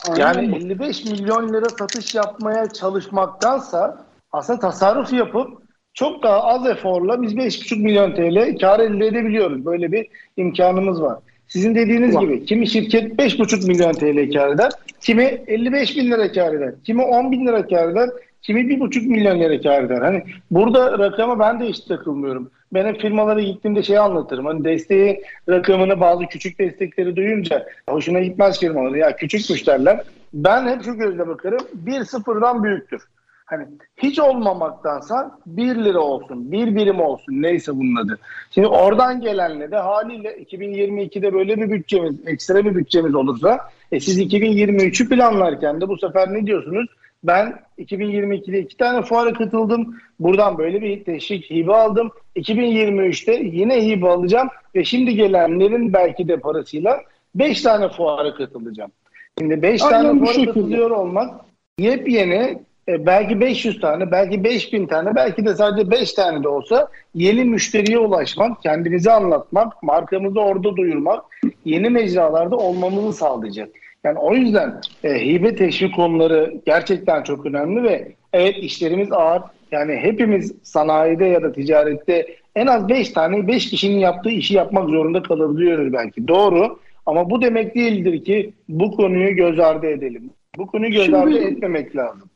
[0.09, 0.19] bu.
[0.19, 7.21] Yani Aynen 55 milyon lira satış yapmaya çalışmaktansa aslında tasarruf yapıp çok daha az eforla
[7.21, 9.65] biz 5,5 milyon TL kar elde edebiliyoruz.
[9.65, 11.19] Böyle bir imkanımız var.
[11.47, 12.21] Sizin dediğiniz var.
[12.21, 14.71] gibi kimi şirket 5,5 milyon TL kar eder,
[15.01, 18.09] kimi 55 bin lira kar eder, kimi 10 bin lira kar eder,
[18.45, 20.01] kimi bir buçuk milyon lira kar eder.
[20.01, 22.51] Hani burada rakama ben de hiç takılmıyorum.
[22.73, 24.45] Ben hep firmalara gittiğimde şey anlatırım.
[24.45, 28.97] Hani desteği rakamını bazı küçük destekleri duyunca hoşuna gitmez firmaları.
[28.97, 30.03] Ya küçükmüş derler.
[30.33, 31.59] Ben hep şu gözle bakarım.
[31.73, 33.01] Bir sıfırdan büyüktür.
[33.45, 38.19] Hani hiç olmamaktansa 1 lira olsun, 1 birim olsun neyse bunun adı.
[38.51, 43.59] Şimdi oradan gelenle de haliyle 2022'de böyle bir bütçemiz, ekstra bir bütçemiz olursa
[43.91, 46.87] e siz 2023'ü planlarken de bu sefer ne diyorsunuz?
[47.27, 49.95] Ben 2022'de iki tane fuara katıldım.
[50.19, 52.11] Buradan böyle bir teşvik hibe aldım.
[52.35, 57.01] 2023'te yine hibe alacağım ve şimdi gelenlerin belki de parasıyla
[57.35, 58.91] 5 tane fuara katılacağım.
[59.39, 61.45] Şimdi 5 tane fuara katılıyor olmak
[61.77, 66.87] yepyeni e, belki 500 tane, belki 5000 tane, belki de sadece 5 tane de olsa
[67.15, 71.25] yeni müşteriye ulaşmak, kendimizi anlatmak, markamızı orada duyurmak,
[71.65, 73.69] yeni mecralarda olmamızı sağlayacak.
[74.05, 79.41] Yani o yüzden e, hibe teşvik konuları gerçekten çok önemli ve evet işlerimiz ağır.
[79.71, 84.89] Yani hepimiz sanayide ya da ticarette en az 5 tane 5 kişinin yaptığı işi yapmak
[84.89, 86.27] zorunda kalabiliyoruz belki.
[86.27, 90.29] Doğru ama bu demek değildir ki bu konuyu göz ardı edelim.
[90.57, 92.29] Bu konuyu göz şimdi, ardı etmemek lazım.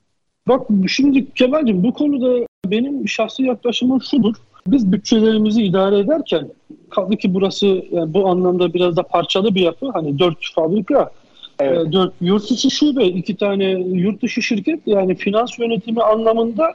[0.47, 4.36] Bak şimdi Kemal'cim bu konuda benim şahsi yaklaşımım şudur.
[4.67, 6.47] Biz bütçelerimizi idare ederken
[6.89, 9.89] kaldı ki burası yani bu anlamda biraz da parçalı bir yapı.
[9.91, 11.12] Hani dört fabrika
[11.59, 11.87] Evet.
[11.87, 16.73] E, dört yurt içi şube, iki tane yurt dışı şirket yani finans yönetimi anlamında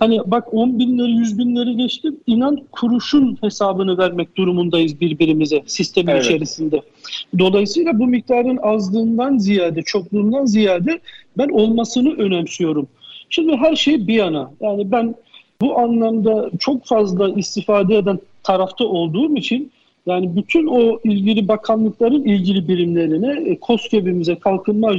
[0.00, 6.24] hani bak 10 binleri 100 binleri geçtim inan kuruşun hesabını vermek durumundayız birbirimize sistemin evet.
[6.24, 6.82] içerisinde.
[7.38, 11.00] Dolayısıyla bu miktarın azlığından ziyade çokluğundan ziyade
[11.38, 12.88] ben olmasını önemsiyorum.
[13.30, 15.14] Şimdi her şey bir yana yani ben
[15.60, 19.72] bu anlamda çok fazla istifade eden tarafta olduğum için
[20.06, 24.92] yani bütün o ilgili bakanlıkların ilgili birimlerine, e, KOSGEB'imize, Kalkınma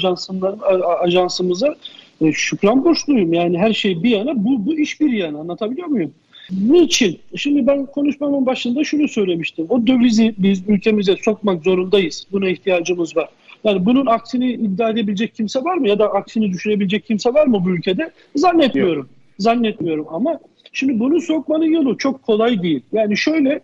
[1.02, 1.76] Ajansımıza
[2.22, 3.34] e, şükran borçluyum.
[3.34, 5.40] Yani her şey bir yana, bu, bu iş bir yana.
[5.40, 6.12] Anlatabiliyor muyum?
[6.52, 7.20] Niçin?
[7.36, 9.66] Şimdi ben konuşmamın başında şunu söylemiştim.
[9.70, 12.28] O dövizi biz ülkemize sokmak zorundayız.
[12.32, 13.30] Buna ihtiyacımız var.
[13.64, 15.88] Yani bunun aksini iddia edebilecek kimse var mı?
[15.88, 18.12] Ya da aksini düşünebilecek kimse var mı bu ülkede?
[18.36, 18.98] Zannetmiyorum.
[18.98, 19.10] Yok.
[19.40, 20.40] Zannetmiyorum ama
[20.74, 22.82] şimdi bunu sokmanın yolu çok kolay değil.
[22.94, 23.62] Yani şöyle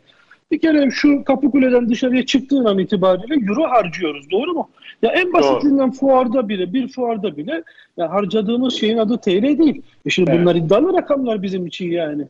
[0.52, 4.32] bir kere şu Kapıkule'den dışarıya çıktığın an itibariyle euro harcıyoruz.
[4.32, 4.70] Doğru mu?
[5.02, 5.92] Ya en basitinden Doğru.
[5.92, 7.64] fuarda bile, bir fuarda bile
[7.98, 9.82] ya harcadığımız şeyin adı TL değil.
[10.06, 10.42] E şimdi evet.
[10.42, 12.28] bunlar iddialı rakamlar bizim için yani.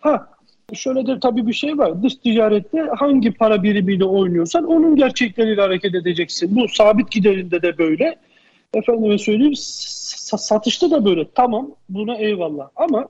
[0.00, 0.28] Ha
[0.74, 2.02] şöyle de tabii bir şey var.
[2.02, 6.56] Dış ticarette hangi para birimiyle oynuyorsan onun gerçekleriyle hareket edeceksin.
[6.56, 8.16] Bu sabit giderinde de böyle.
[8.74, 11.26] Efendime söyleyeyim satışta da böyle.
[11.34, 12.68] Tamam buna eyvallah.
[12.76, 13.08] Ama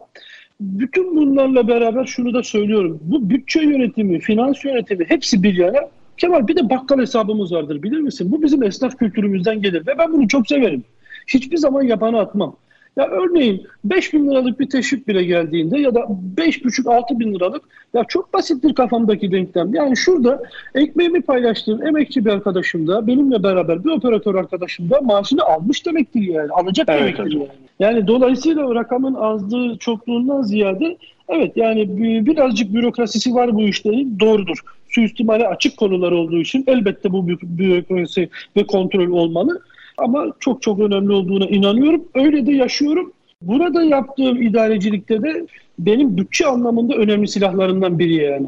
[0.61, 3.01] bütün bunlarla beraber şunu da söylüyorum.
[3.03, 5.79] Bu bütçe yönetimi, finans yönetimi hepsi bir yana.
[6.17, 8.33] Kemal bir de bakkal hesabımız vardır bilir misin?
[8.33, 10.85] Bu bizim esnaf kültürümüzden gelir ve ben bunu çok severim.
[11.27, 12.57] Hiçbir zaman yabana atmam.
[12.97, 16.01] Ya örneğin 5 bin liralık bir teşvik bile geldiğinde ya da
[16.37, 17.63] 5,5-6 bin liralık
[17.95, 19.75] ya çok basittir kafamdaki denklem.
[19.75, 20.43] Yani şurada
[20.75, 26.21] ekmeğimi paylaştığım emekçi bir arkadaşım da benimle beraber bir operatör arkadaşım da maaşını almış demektir
[26.21, 26.51] yani.
[26.51, 27.66] Alacak evet, demektir yani.
[27.81, 30.97] Yani dolayısıyla rakamın azlığı çokluğundan ziyade
[31.29, 34.59] evet yani birazcık bürokrasisi var bu işlerin doğrudur.
[34.89, 39.61] Suistimale açık konular olduğu için elbette bu bürokrasi ve kontrol olmalı.
[39.99, 42.05] Ama çok çok önemli olduğuna inanıyorum.
[42.15, 43.13] Öyle de yaşıyorum.
[43.43, 45.47] Burada yaptığım idarecilikte de
[45.79, 48.47] benim bütçe anlamında önemli silahlarından biri yani.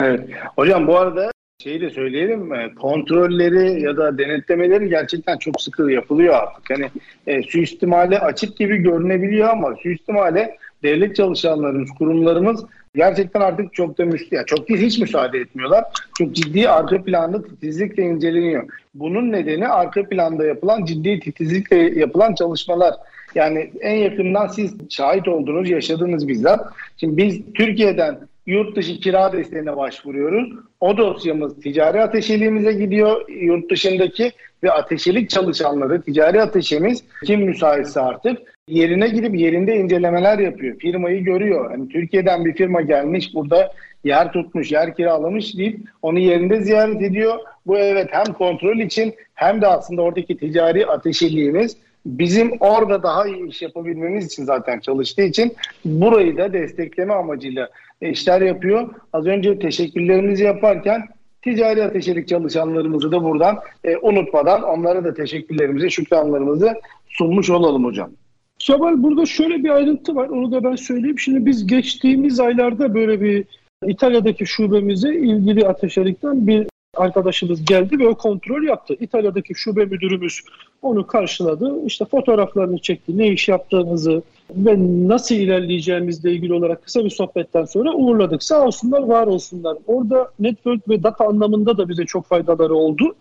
[0.00, 0.20] Evet.
[0.56, 6.70] Hocam bu arada şeyi de söyleyelim kontrolleri ya da denetlemeleri gerçekten çok sıkı yapılıyor artık.
[6.70, 6.90] Hani
[7.26, 12.64] e, suistimale açık gibi görünebiliyor ama suistimale devlet çalışanlarımız, kurumlarımız
[12.94, 15.84] gerçekten artık çok da müstahil, çok değil hiç müsaade etmiyorlar.
[16.18, 18.68] Çok ciddi arka planda titizlikle inceleniyor.
[18.94, 22.94] Bunun nedeni arka planda yapılan ciddi titizlikle yapılan çalışmalar.
[23.34, 26.72] Yani en yakından siz şahit oldunuz, yaşadınız bizzat.
[26.96, 30.52] Şimdi biz Türkiye'den yurt dışı kira desteğine başvuruyoruz.
[30.80, 38.38] O dosyamız ticari ateşeliğimize gidiyor yurt dışındaki ve ateşelik çalışanları, ticari ateşemiz kim müsaitse artık
[38.68, 40.78] yerine gidip yerinde incelemeler yapıyor.
[40.78, 41.70] Firmayı görüyor.
[41.70, 43.72] Hani Türkiye'den bir firma gelmiş burada
[44.04, 47.38] yer tutmuş, yer kiralamış deyip onu yerinde ziyaret ediyor.
[47.66, 53.48] Bu evet hem kontrol için hem de aslında oradaki ticari ateşeliğimiz bizim orada daha iyi
[53.48, 57.68] iş yapabilmemiz için zaten çalıştığı için burayı da destekleme amacıyla
[58.00, 58.88] işler yapıyor.
[59.12, 61.02] Az önce teşekkürlerimizi yaparken
[61.42, 66.74] ticari ateşelik çalışanlarımızı da buradan e, unutmadan onlara da teşekkürlerimizi, şükranlarımızı
[67.08, 68.10] sunmuş olalım hocam.
[68.58, 70.28] Kemal burada şöyle bir ayrıntı var.
[70.28, 71.18] Onu da ben söyleyeyim.
[71.18, 73.44] Şimdi biz geçtiğimiz aylarda böyle bir
[73.86, 78.96] İtalya'daki şubemize ilgili ateşelikten bir arkadaşımız geldi ve o kontrol yaptı.
[79.00, 80.40] İtalya'daki şube müdürümüz
[80.82, 81.72] onu karşıladı.
[81.86, 83.18] İşte fotoğraflarını çekti.
[83.18, 84.76] Ne iş yaptığımızı ve
[85.08, 88.42] nasıl ilerleyeceğimizle ilgili olarak kısa bir sohbetten sonra uğurladık.
[88.42, 89.76] Sağ olsunlar, var olsunlar.
[89.86, 93.14] Orada network ve data anlamında da bize çok faydaları oldu.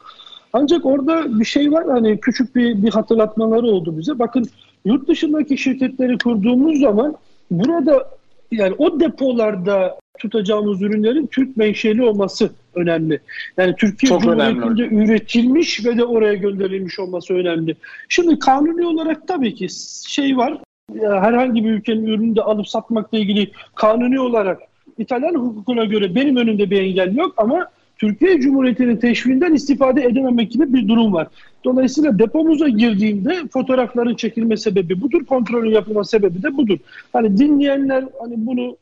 [0.53, 4.19] Ancak orada bir şey var hani küçük bir, bir hatırlatmaları oldu bize.
[4.19, 4.45] Bakın
[4.85, 7.15] yurt dışındaki şirketleri kurduğumuz zaman
[7.51, 8.09] burada
[8.55, 13.19] yani o depolarda tutacağımız ürünlerin Türk menşeli olması önemli.
[13.57, 17.75] Yani Türkiye Çok Cumhuriyeti'nde üretilmiş ve de oraya gönderilmiş olması önemli.
[18.09, 19.67] Şimdi kanuni olarak tabii ki
[20.07, 20.57] şey var.
[21.01, 24.59] Herhangi bir ülkenin ürünü de alıp satmakla ilgili kanuni olarak
[24.97, 30.73] İtalyan hukukuna göre benim önümde bir engel yok ama Türkiye Cumhuriyeti'nin teşviğinden istifade edememek gibi
[30.73, 31.27] bir durum var.
[31.63, 36.77] Dolayısıyla depomuza girdiğinde fotoğrafların çekilme sebebi budur, kontrolün yapılma sebebi de budur.
[37.13, 38.77] Hani dinleyenler hani bunu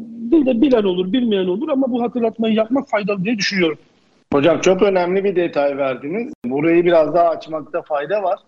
[0.00, 3.78] bir de bilen olur, bilmeyen olur ama bu hatırlatmayı yapmak faydalı diye düşünüyorum.
[4.32, 6.32] Hocam çok önemli bir detay verdiniz.
[6.44, 8.38] Burayı biraz daha açmakta fayda var.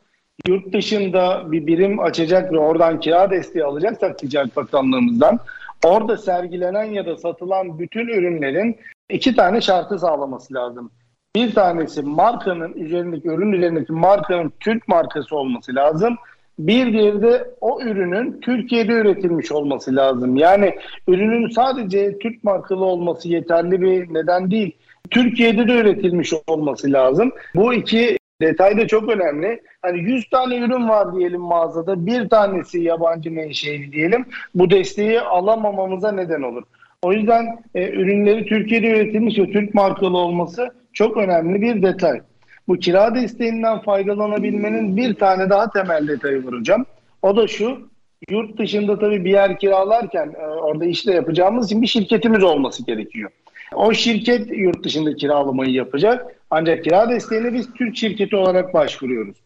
[0.48, 5.38] Yurt dışında bir birim açacak ve oradan kira desteği alacaksak Ticaret Bakanlığımızdan
[5.84, 8.76] orada sergilenen ya da satılan bütün ürünlerin
[9.10, 10.90] iki tane şartı sağlaması lazım.
[11.36, 16.16] Bir tanesi markanın üzerindeki ürün üzerindeki markanın Türk markası olması lazım.
[16.58, 20.36] Bir diğeri de o ürünün Türkiye'de üretilmiş olması lazım.
[20.36, 20.74] Yani
[21.08, 24.76] ürünün sadece Türk markalı olması yeterli bir neden değil.
[25.10, 27.32] Türkiye'de de üretilmiş olması lazım.
[27.54, 29.60] Bu iki detay da çok önemli.
[29.82, 32.06] Hani 100 tane ürün var diyelim mağazada.
[32.06, 34.26] Bir tanesi yabancı menşeli diyelim.
[34.54, 36.62] Bu desteği alamamamıza neden olur.
[37.02, 42.20] O yüzden e, ürünleri Türkiye'de üretilmiş ve Türk markalı olması çok önemli bir detay.
[42.68, 46.84] Bu kira desteğinden faydalanabilmenin bir tane daha temel detayı var hocam.
[47.22, 47.88] O da şu,
[48.30, 53.30] yurt dışında tabii bir yer kiralarken e, orada işte yapacağımız için bir şirketimiz olması gerekiyor.
[53.74, 56.26] O şirket yurt dışında kiralamayı yapacak.
[56.50, 59.36] Ancak kira desteğine biz Türk şirketi olarak başvuruyoruz.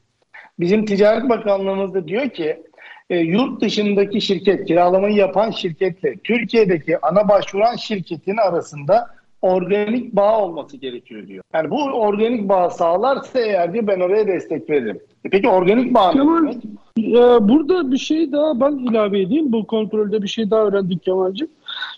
[0.60, 2.62] Bizim Ticaret Bakanlığımız da diyor ki
[3.10, 10.76] e, yurt dışındaki şirket, kiralamayı yapan şirketle Türkiye'deki ana başvuran şirketin arasında organik bağ olması
[10.76, 11.44] gerekiyor diyor.
[11.54, 15.00] Yani bu organik bağ sağlarsa eğer diyor ben oraya destek veririm.
[15.24, 16.54] E peki organik bağ Kemal, ne
[16.98, 19.52] e, burada bir şey daha ben ilave edeyim.
[19.52, 21.48] Bu kontrolde bir şey daha öğrendik Kemal'cim.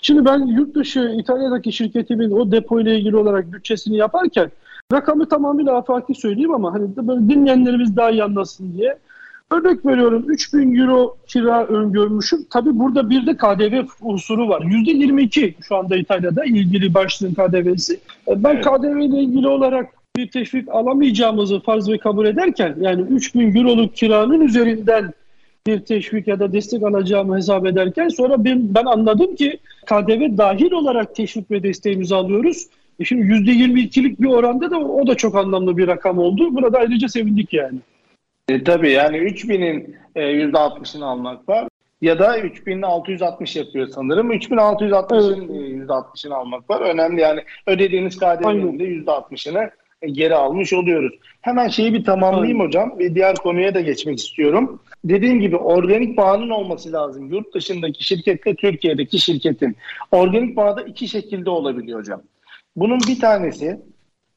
[0.02, 4.50] Şimdi ben yurt dışı İtalya'daki şirketimin o depo ile ilgili olarak bütçesini yaparken
[4.92, 8.98] rakamı tamamıyla afaki söyleyeyim ama hani böyle dinleyenlerimiz daha iyi anlasın diye.
[9.52, 12.46] Örnek veriyorum 3000 euro kira öngörmüşüm.
[12.50, 14.60] Tabii burada bir de KDV unsuru var.
[14.60, 18.00] %22 şu anda İtalya'da ilgili başlığın KDV'si.
[18.28, 18.64] E, ben evet.
[18.64, 19.86] KDV ile ilgili olarak
[20.16, 25.12] bir teşvik alamayacağımızı farz ve kabul ederken yani 3000 euroluk kiranın üzerinden
[25.66, 30.72] bir teşvik ya da destek alacağımı hesap ederken sonra ben, ben anladım ki KDV dahil
[30.72, 32.66] olarak teşvik ve desteğimizi alıyoruz.
[33.00, 36.54] E şimdi %22'lik bir oranda da o da çok anlamlı bir rakam oldu.
[36.54, 37.78] Burada ayrıca sevindik yani.
[38.50, 41.68] E, tabii yani 3000'in e, %60'ını almak var.
[42.00, 44.32] Ya da 3660 yapıyor sanırım.
[44.32, 45.88] 3660'ın evet.
[45.88, 46.80] %60'ını almak var.
[46.80, 49.70] Önemli yani ödediğiniz KDV'nin de %60'ını
[50.06, 51.12] geri almış oluyoruz.
[51.40, 52.68] Hemen şeyi bir tamamlayayım Aynen.
[52.68, 54.80] hocam ve diğer konuya da geçmek istiyorum.
[55.04, 57.32] Dediğim gibi organik bağının olması lazım.
[57.32, 59.76] Yurt dışındaki şirketle Türkiye'deki şirketin.
[60.12, 62.22] Organik bağda iki şekilde olabiliyor hocam.
[62.76, 63.80] Bunun bir tanesi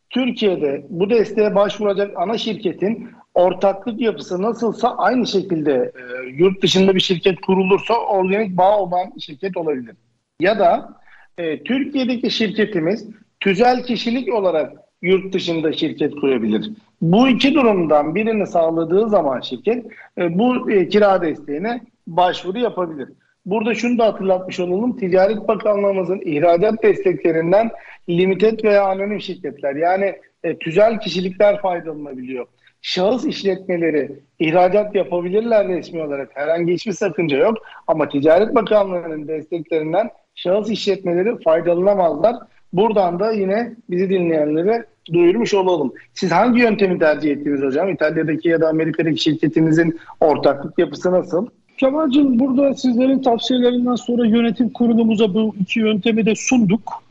[0.10, 7.00] Türkiye'de bu desteğe başvuracak ana şirketin ortaklık yapısı nasılsa aynı şekilde e, yurt dışında bir
[7.00, 9.96] şirket kurulursa organik bağ olan şirket olabilir.
[10.40, 10.98] Ya da
[11.38, 13.08] e, Türkiye'deki şirketimiz
[13.40, 16.72] tüzel kişilik olarak yurt dışında şirket kurabilir.
[17.02, 19.86] Bu iki durumdan birini sağladığı zaman şirket
[20.18, 23.10] e, bu e, kira desteğine başvuru yapabilir.
[23.46, 24.98] Burada şunu da hatırlatmış olalım.
[24.98, 27.72] Ticaret Bakanlığımızın ihracat desteklerinden
[28.10, 32.48] limited veya anonim şirketler yani e, tüzel kişilikler faydalanabiliyor.
[32.86, 36.32] Şahıs işletmeleri ihracat yapabilirler resmi olarak.
[36.34, 37.58] Herhangi hiçbir sakınca yok.
[37.88, 42.36] Ama Ticaret Bakanlığı'nın desteklerinden şahıs işletmeleri faydalanamazlar.
[42.74, 45.94] Buradan da yine bizi dinleyenlere duyurmuş olalım.
[46.14, 47.90] Siz hangi yöntemi tercih ettiniz hocam?
[47.90, 51.48] İtalya'daki ya da Amerika'daki şirketinizin ortaklık yapısı nasıl?
[51.78, 57.04] Kemal'cim burada sizlerin tavsiyelerinden sonra yönetim kurulumuza bu iki yöntemi de sunduk.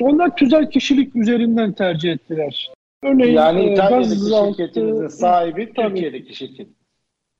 [0.00, 2.70] Onlar tüzel kişilik üzerinden tercih ettiler.
[3.02, 6.66] Örneğin yani e, İtalya'daki şirketimizin sahibi tabii, Türkiye'deki şirket.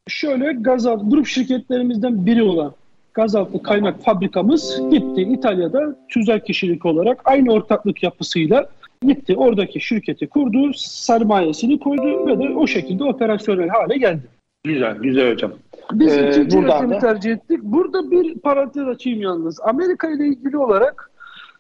[0.09, 2.73] Şöyle gazalt grup şirketlerimizden biri olan
[3.15, 8.69] gazaltı kaynak fabrikamız gitti İtalya'da tüzel kişilik olarak aynı ortaklık yapısıyla
[9.03, 14.23] gitti oradaki şirketi kurdu, sermayesini koydu ve de o şekilde operasyonel hale geldi.
[14.65, 15.53] Güzel, güzel hocam.
[15.93, 16.99] Biz ee, ikinci yöntemi da...
[16.99, 17.63] tercih ettik.
[17.63, 19.61] Burada bir parantez açayım yalnız.
[19.61, 21.11] Amerika ile ilgili olarak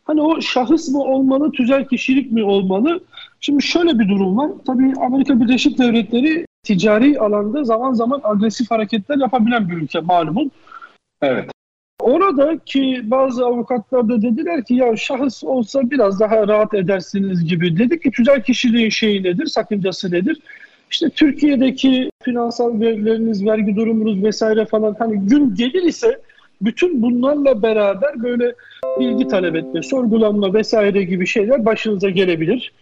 [0.05, 3.01] hani o şahıs mı olmalı, tüzel kişilik mi olmalı?
[3.41, 4.51] Şimdi şöyle bir durum var.
[4.67, 10.51] Tabii Amerika Birleşik Devletleri ticari alanda zaman zaman agresif hareketler yapabilen bir ülke malumun.
[11.23, 11.51] Evet.
[12.01, 17.79] Orada ki bazı avukatlar da dediler ki ya şahıs olsa biraz daha rahat edersiniz gibi.
[17.79, 20.41] Dedik ki tüzel kişiliğin şeyi nedir, sakıncası nedir?
[20.91, 26.21] İşte Türkiye'deki finansal verileriniz, vergi durumunuz vesaire falan hani gün gelir ise
[26.63, 28.55] bütün bunlarla beraber böyle
[29.01, 32.73] bilgi talep etme, sorgulanma vesaire gibi şeyler başınıza gelebilir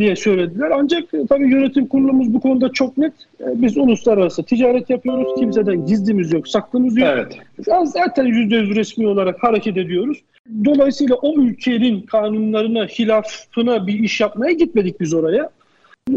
[0.00, 0.70] diye söylediler.
[0.74, 3.12] Ancak e, tabii yönetim kurulumuz bu konuda çok net.
[3.40, 5.28] E, biz uluslararası ticaret yapıyoruz.
[5.38, 7.08] Kimseden gizlimiz yok, saklımız yok.
[7.12, 7.38] Evet.
[7.84, 10.18] Zaten %100 resmi olarak hareket ediyoruz.
[10.64, 15.50] Dolayısıyla o ülkenin kanunlarına, hilafına bir iş yapmaya gitmedik biz oraya.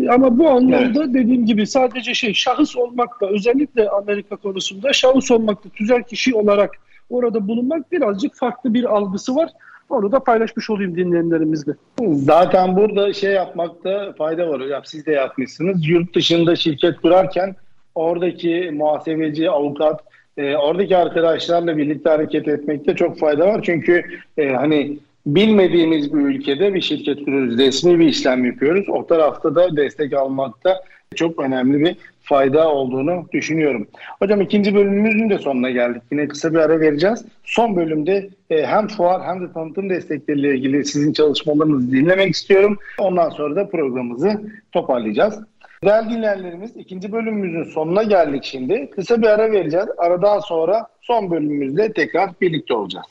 [0.09, 1.13] Ama bu anlamda evet.
[1.13, 6.71] dediğim gibi sadece şey şahıs olmakla özellikle Amerika konusunda şahıs olmakla tüzel kişi olarak
[7.09, 9.49] orada bulunmak birazcık farklı bir algısı var.
[9.93, 11.71] Onu da paylaşmış olayım dinleyenlerimizle.
[12.13, 14.81] Zaten burada şey yapmakta fayda var hocam.
[14.85, 15.87] Siz de yapmışsınız.
[15.87, 17.55] Yurt dışında şirket kurarken
[17.95, 20.03] oradaki muhasebeci, avukat,
[20.37, 23.61] e, oradaki arkadaşlarla birlikte hareket etmekte çok fayda var.
[23.63, 24.03] Çünkü
[24.37, 28.89] e, hani bilmediğimiz bir ülkede bir şirket kuruyoruz, resmi bir işlem yapıyoruz.
[28.89, 30.83] O tarafta da destek almakta
[31.15, 33.87] çok önemli bir fayda olduğunu düşünüyorum.
[34.19, 36.01] Hocam ikinci bölümümüzün de sonuna geldik.
[36.11, 37.25] Yine kısa bir ara vereceğiz.
[37.43, 42.77] Son bölümde e, hem fuar hem de tanıtım destekleriyle ilgili sizin çalışmalarınızı dinlemek istiyorum.
[42.99, 45.39] Ondan sonra da programımızı toparlayacağız.
[45.85, 48.89] Değerli dinleyenlerimiz ikinci bölümümüzün sonuna geldik şimdi.
[48.95, 49.87] Kısa bir ara vereceğiz.
[49.97, 53.05] Aradan sonra son bölümümüzde tekrar birlikte olacağız.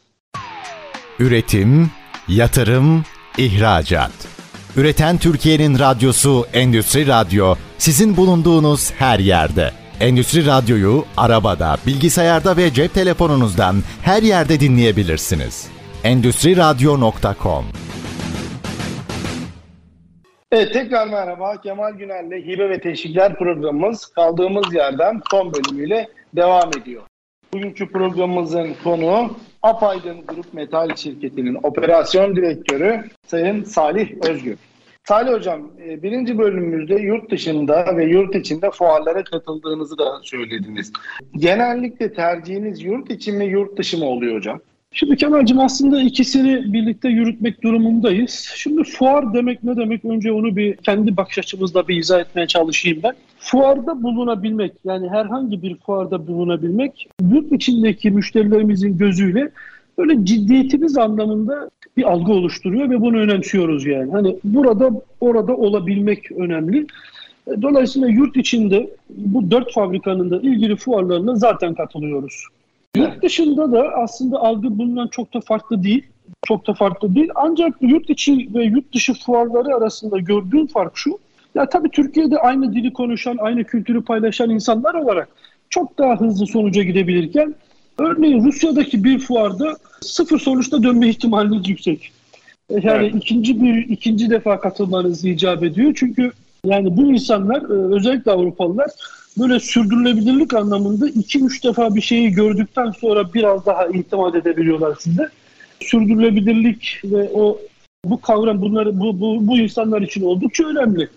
[1.18, 1.90] Üretim,
[2.28, 3.04] yatırım,
[3.38, 4.41] ihracat.
[4.76, 9.70] Üreten Türkiye'nin radyosu Endüstri Radyo sizin bulunduğunuz her yerde.
[10.00, 15.68] Endüstri Radyo'yu arabada, bilgisayarda ve cep telefonunuzdan her yerde dinleyebilirsiniz.
[16.04, 17.64] Endüstri Radyo.com
[20.52, 21.60] Evet tekrar merhaba.
[21.60, 27.02] Kemal Güner'le Hibe ve Teşvikler programımız kaldığımız yerden son bölümüyle devam ediyor.
[27.54, 34.56] Bugünkü programımızın konu Apaydın Grup Metal Şirketi'nin operasyon direktörü Sayın Salih Özgür.
[35.04, 40.92] Salih Hocam, e, birinci bölümümüzde yurt dışında ve yurt içinde fuarlara katıldığınızı da söylediniz.
[41.36, 44.60] Genellikle tercihiniz yurt içi mi yurt dışı mı oluyor hocam?
[44.94, 48.52] Şimdi Kemal'cim aslında ikisini birlikte yürütmek durumundayız.
[48.56, 50.04] Şimdi fuar demek ne demek?
[50.04, 53.14] Önce onu bir kendi bakış açımızla bir izah etmeye çalışayım ben.
[53.38, 59.50] Fuarda bulunabilmek yani herhangi bir fuarda bulunabilmek yurt içindeki müşterilerimizin gözüyle
[59.98, 64.12] böyle ciddiyetimiz anlamında bir algı oluşturuyor ve bunu önemsiyoruz yani.
[64.12, 64.90] Hani burada
[65.20, 66.86] orada olabilmek önemli.
[67.62, 72.46] Dolayısıyla yurt içinde bu dört fabrikanın da ilgili fuarlarına zaten katılıyoruz.
[72.96, 76.06] Yurt dışında da aslında algı bundan çok da farklı değil.
[76.46, 77.30] Çok da farklı değil.
[77.34, 81.18] Ancak yurt içi ve yurt dışı fuarları arasında gördüğüm fark şu.
[81.54, 85.28] Ya tabii Türkiye'de aynı dili konuşan, aynı kültürü paylaşan insanlar olarak
[85.70, 87.54] çok daha hızlı sonuca gidebilirken
[87.98, 92.12] örneğin Rusya'daki bir fuarda sıfır sonuçta dönme ihtimaliniz yüksek.
[92.70, 93.14] E, yani evet.
[93.14, 95.92] ikinci bir ikinci defa katılmanız icap ediyor.
[95.96, 96.32] Çünkü
[96.64, 98.90] yani bu insanlar e, özellikle Avrupalılar
[99.38, 105.28] böyle sürdürülebilirlik anlamında iki üç defa bir şeyi gördükten sonra biraz daha itimat edebiliyorlar size.
[105.80, 107.58] Sürdürülebilirlik ve o
[108.04, 111.08] bu kavram bunları bu, bu, bu insanlar için oldukça önemli.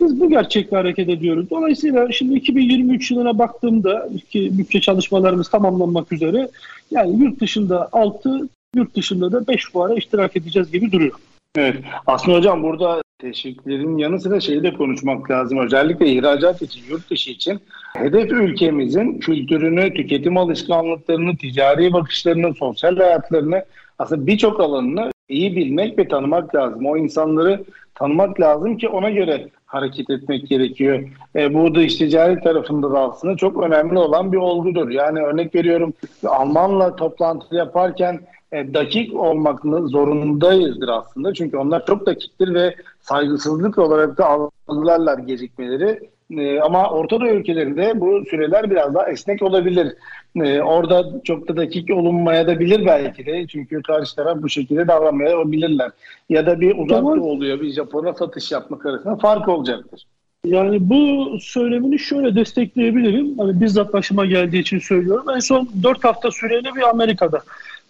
[0.00, 1.50] Biz bu gerçekle hareket ediyoruz.
[1.50, 6.48] Dolayısıyla şimdi 2023 yılına baktığımda ki bütçe çalışmalarımız tamamlanmak üzere
[6.90, 11.14] yani yurt dışında 6, yurt dışında da 5 fuara iştirak edeceğiz gibi duruyor.
[11.58, 11.76] Evet.
[12.06, 15.58] Aslında hocam burada teşviklerin yanı sıra şeyi de konuşmak lazım.
[15.58, 17.60] Özellikle ihracat için, yurt dışı için
[17.96, 23.64] hedef ülkemizin kültürünü, tüketim alışkanlıklarını, ticari bakışlarını, sosyal hayatlarını
[23.98, 26.86] aslında birçok alanını iyi bilmek ve tanımak lazım.
[26.86, 31.08] O insanları tanımak lazım ki ona göre hareket etmek gerekiyor.
[31.36, 34.90] E, bu dış ticaret tarafında da aslında çok önemli olan bir olgudur.
[34.90, 35.92] Yani örnek veriyorum
[36.26, 38.20] Almanla toplantı yaparken
[38.52, 41.34] e, dakik olmak zorundayızdır aslında.
[41.34, 46.10] Çünkü onlar çok dakiktir ve saygısızlık olarak da algılarlar gecikmeleri.
[46.30, 49.94] E, ama Orta Doğu ülkelerinde bu süreler biraz daha esnek olabilir.
[50.36, 53.46] E, orada çok da dakik olunmaya da bilir belki de.
[53.46, 55.90] Çünkü karşı taraf bu şekilde davranmayabilirler.
[56.28, 57.20] Ya da bir uzak tamam.
[57.20, 60.06] oluyor, bir Japon'a satış yapmak arasında fark olacaktır.
[60.44, 63.38] Yani bu söylemini şöyle destekleyebilirim.
[63.38, 65.26] Hani bizzat başıma geldiği için söylüyorum.
[65.34, 67.42] En son 4 hafta süreli bir Amerika'da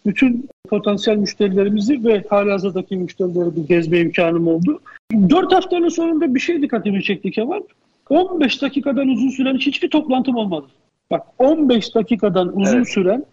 [0.08, 4.80] bütün potansiyel müşterilerimizi ve halihazırdaki müşterileri bir gezme imkanım oldu.
[5.12, 7.60] 4 haftanın sonunda bir şey dikkatimi çekti Kemal.
[8.10, 10.66] 15 dakikadan uzun süren hiçbir toplantım olmadı.
[11.10, 12.88] Bak 15 dakikadan uzun evet.
[12.88, 13.24] süren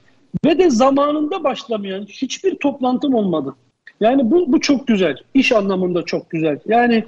[0.45, 3.55] ve de zamanında başlamayan hiçbir toplantım olmadı.
[3.99, 5.17] Yani bu, bu çok güzel.
[5.34, 6.59] İş anlamında çok güzel.
[6.65, 7.03] Yani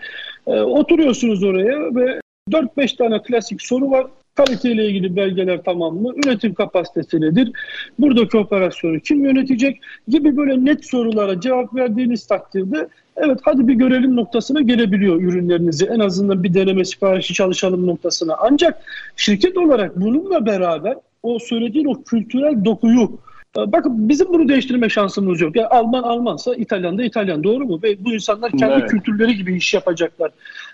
[0.47, 2.19] e, oturuyorsunuz oraya ve
[2.51, 4.07] 4-5 tane klasik soru var.
[4.37, 6.13] Kaliteyle ilgili belgeler tamam mı?
[6.15, 7.51] Üretim kapasitesi nedir?
[7.99, 9.81] Buradaki operasyonu kim yönetecek?
[10.07, 15.85] Gibi böyle net sorulara cevap verdiğiniz takdirde evet hadi bir görelim noktasına gelebiliyor ürünlerinizi.
[15.85, 18.35] En azından bir deneme siparişi çalışalım noktasına.
[18.39, 18.81] Ancak
[19.15, 23.19] şirket olarak bununla beraber o söylediğin o kültürel dokuyu
[23.57, 25.55] e, Bakın bizim bunu değiştirme şansımız yok.
[25.55, 27.79] Yani Alman Almansa İtalyan da İtalyan doğru mu?
[27.83, 28.89] Ve bu insanlar kendi evet.
[28.89, 30.31] kültürleri gibi iş yapacaklar.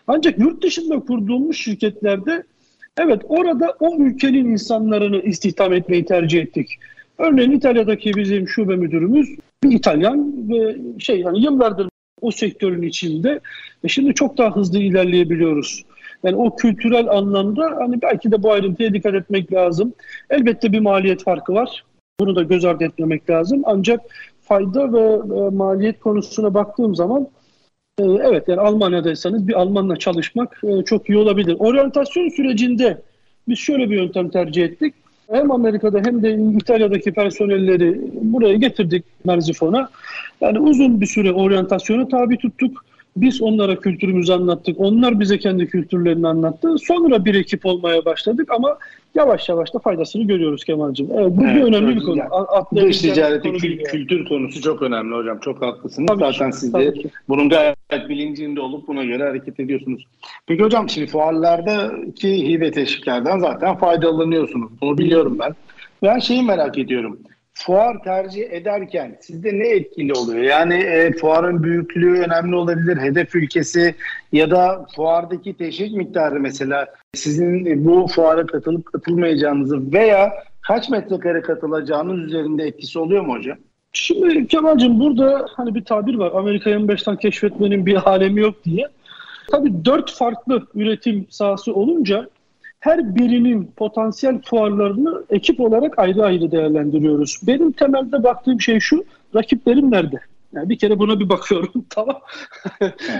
[0.07, 2.43] Ancak yurt dışında kurduğumuz şirketlerde
[2.97, 6.79] Evet orada o ülkenin insanlarını istihdam etmeyi tercih ettik.
[7.17, 9.29] Örneğin İtalya'daki bizim şube müdürümüz
[9.63, 11.89] bir İtalyan ve şey yani yıllardır
[12.21, 13.39] o sektörün içinde
[13.83, 15.85] ve şimdi çok daha hızlı ilerleyebiliyoruz.
[16.23, 19.93] Yani o kültürel anlamda hani belki de bu ayrıntıya dikkat etmek lazım.
[20.29, 21.83] Elbette bir maliyet farkı var.
[22.19, 23.61] Bunu da göz ardı etmemek lazım.
[23.65, 24.01] Ancak
[24.41, 27.27] fayda ve maliyet konusuna baktığım zaman
[27.99, 31.55] evet yani Almanya'daysanız bir Almanla çalışmak e, çok iyi olabilir.
[31.59, 33.01] Oryantasyon sürecinde
[33.47, 34.93] biz şöyle bir yöntem tercih ettik.
[35.31, 39.89] Hem Amerika'da hem de İtalya'daki personelleri buraya getirdik Merzifon'a.
[40.41, 42.85] Yani uzun bir süre oryantasyonu tabi tuttuk.
[43.17, 44.79] Biz onlara kültürümüzü anlattık.
[44.79, 46.75] Onlar bize kendi kültürlerini anlattı.
[46.77, 48.77] Sonra bir ekip olmaya başladık ama
[49.15, 51.07] yavaş yavaş da faydasını görüyoruz Kemal'cim.
[51.13, 52.17] Evet, bu evet, bir önemli bir konu.
[52.17, 55.39] Yani, dış ticareti konu kül, kültür konusu çok önemli hocam.
[55.39, 56.07] Çok haklısınız.
[56.07, 56.93] Tabii Zaten ki, siz de
[57.29, 60.07] bunun gayet bilincinde olup buna göre hareket ediyorsunuz.
[60.47, 64.71] Peki hocam şimdi fuarlardaki hibe teşviklerden zaten faydalanıyorsunuz.
[64.81, 65.55] Bunu biliyorum ben.
[66.03, 67.19] Ben şeyi merak ediyorum
[67.53, 70.43] fuar tercih ederken sizde ne etkili oluyor?
[70.43, 73.95] Yani e, fuarın büyüklüğü önemli olabilir, hedef ülkesi
[74.31, 82.19] ya da fuardaki teşvik miktarı mesela sizin bu fuara katılıp katılmayacağınızı veya kaç metrekare katılacağınız
[82.19, 83.57] üzerinde etkisi oluyor mu hocam?
[83.93, 86.31] Şimdi Kemal'cim burada hani bir tabir var.
[86.35, 88.87] Amerika'yı 25'ten keşfetmenin bir alemi yok diye.
[89.51, 92.29] Tabii dört farklı üretim sahası olunca
[92.83, 97.39] her birinin potansiyel fuarlarını ekip olarak ayrı ayrı değerlendiriyoruz.
[97.47, 99.05] Benim temelde baktığım şey şu,
[99.35, 100.19] rakiplerim nerede?
[100.53, 102.19] Yani bir kere buna bir bakıyorum tamam.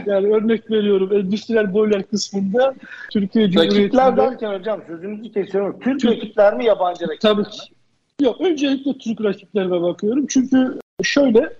[0.05, 2.75] yani örnek veriyorum endüstriyel boiler kısmında
[3.11, 4.01] Türkiye Cumhuriyeti'nde...
[4.01, 5.79] Rakipler derken hocam sözünüzü kesiyorum.
[5.79, 7.41] Türk, Türk rakipler mi yabancı rakipler Tabii.
[7.41, 7.47] mi?
[8.21, 10.25] Yok öncelikle Türk rakiplerime bakıyorum.
[10.29, 11.53] Çünkü şöyle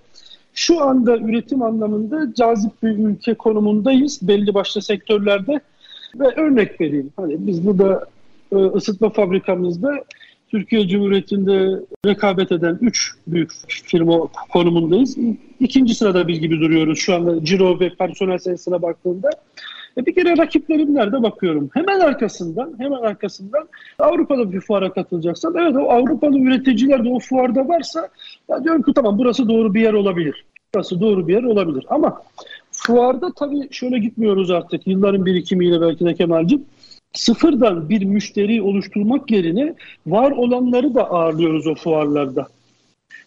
[0.54, 5.62] şu anda üretim anlamında cazip bir ülke konumundayız belli başlı sektörlerde.
[6.16, 7.10] Ve örnek vereyim.
[7.16, 8.06] Hani biz burada
[8.52, 10.04] e, ısıtma fabrikamızda
[10.52, 15.18] Türkiye Cumhuriyeti'nde rekabet eden 3 büyük firma konumundayız.
[15.60, 19.30] İkinci sırada biz gibi duruyoruz şu anda ciro ve personel sayısına baktığımda.
[19.98, 21.70] E bir kere rakiplerim nerede bakıyorum.
[21.74, 23.68] Hemen arkasından, hemen arkasından
[24.00, 28.10] Avrupa'da bir fuara katılacaksan, evet o Avrupalı üreticiler de o fuarda varsa
[28.50, 30.46] ya diyorum ki tamam burası doğru bir yer olabilir.
[30.76, 31.86] Burası doğru bir yer olabilir.
[31.90, 32.22] Ama
[32.88, 36.66] fuarda tabii şöyle gitmiyoruz artık yılların birikimiyle belki de Kemal'cim
[37.14, 39.74] sıfırdan bir müşteri oluşturmak yerine
[40.08, 42.48] var olanları da ağırlıyoruz o fuarlarda.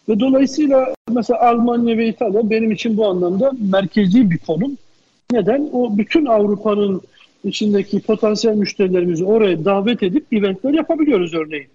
[0.09, 4.77] Ve dolayısıyla mesela Almanya ve İtalya benim için bu anlamda merkezi bir konum.
[5.31, 5.69] Neden?
[5.71, 7.01] O bütün Avrupa'nın
[7.43, 11.67] içindeki potansiyel müşterilerimizi oraya davet edip eventler yapabiliyoruz örneğin.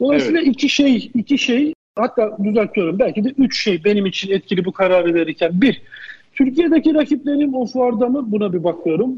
[0.00, 0.54] Dolayısıyla evet.
[0.54, 5.14] iki şey, iki şey hatta düzeltiyorum belki de üç şey benim için etkili bu kararı
[5.14, 5.60] verirken.
[5.60, 5.82] Bir,
[6.44, 8.24] Türkiye'deki rakiplerim o fuarda mı?
[8.26, 9.14] Buna bir bakıyorum.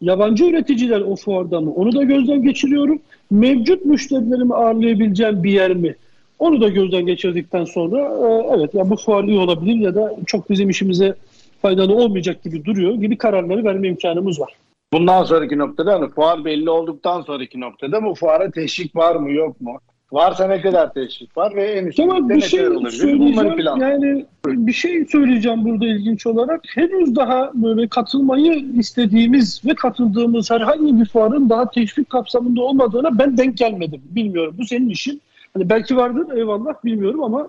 [0.00, 1.72] Yabancı üreticiler o fuarda mı?
[1.72, 2.98] Onu da gözden geçiriyorum.
[3.30, 5.96] Mevcut müşterilerimi ağırlayabileceğim bir yer mi?
[6.38, 10.50] Onu da gözden geçirdikten sonra e, evet ya bu fuar iyi olabilir ya da çok
[10.50, 11.14] bizim işimize
[11.62, 14.52] faydalı olmayacak gibi duruyor gibi kararları verme imkanımız var.
[14.92, 19.60] Bundan sonraki noktada hani fuar belli olduktan sonraki noktada bu fuara teşvik var mı yok
[19.60, 19.80] mu?
[20.12, 23.80] Varsa ne kadar teşvik var ve en üstünde tamam, bir şey söyleyeceğim.
[23.80, 26.60] Yani bir şey söyleyeceğim burada ilginç olarak.
[26.74, 33.38] Henüz daha böyle katılmayı istediğimiz ve katıldığımız herhangi bir fuarın daha teşvik kapsamında olmadığına ben
[33.38, 34.02] denk gelmedim.
[34.10, 34.54] Bilmiyorum.
[34.58, 35.20] Bu senin işin.
[35.54, 37.48] Hani belki vardır eyvallah bilmiyorum ama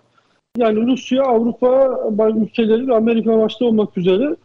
[0.57, 1.99] yani Rusya, Avrupa
[2.37, 4.35] ülkeleri ve Amerika başta olmak üzere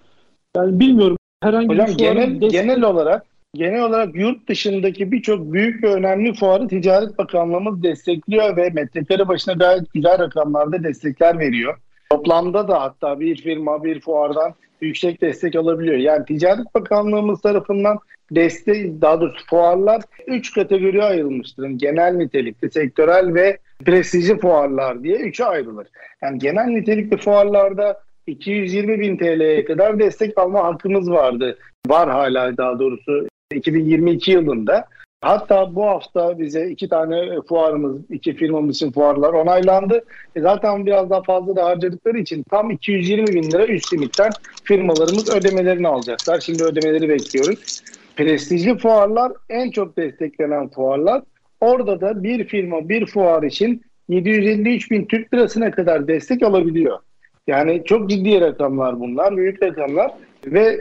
[0.56, 1.16] yani bilmiyorum.
[1.42, 2.50] Herhangi Hocam bir genel, destek...
[2.50, 8.70] genel olarak genel olarak yurt dışındaki birçok büyük ve önemli fuarı Ticaret Bakanlığımız destekliyor ve
[8.70, 11.76] metrekare başına gayet güzel rakamlarda destekler veriyor.
[12.10, 15.96] Toplamda da hatta bir firma bir fuardan yüksek destek alabiliyor.
[15.96, 17.98] Yani Ticaret Bakanlığımız tarafından
[18.30, 21.68] destek, daha doğrusu fuarlar 3 kategoriye ayrılmıştır.
[21.68, 25.86] genel nitelikli, sektörel ve prestijli fuarlar diye 3'e ayrılır.
[26.22, 31.58] Yani genel nitelikli fuarlarda 220 bin TL'ye kadar destek alma hakkımız vardı.
[31.86, 34.84] Var hala daha doğrusu 2022 yılında.
[35.20, 40.04] Hatta bu hafta bize iki tane fuarımız, iki firmamız için fuarlar onaylandı.
[40.36, 44.30] E zaten biraz daha fazla da harcadıkları için tam 220 bin lira üst limitten
[44.64, 46.40] firmalarımız ödemelerini alacaklar.
[46.40, 47.82] Şimdi ödemeleri bekliyoruz.
[48.16, 51.22] Prestijli fuarlar en çok desteklenen fuarlar.
[51.60, 56.98] Orada da bir firma bir fuar için 753 bin Türk lirasına kadar destek alabiliyor.
[57.46, 60.10] Yani çok ciddi rakamlar bunlar, büyük rakamlar
[60.46, 60.80] ve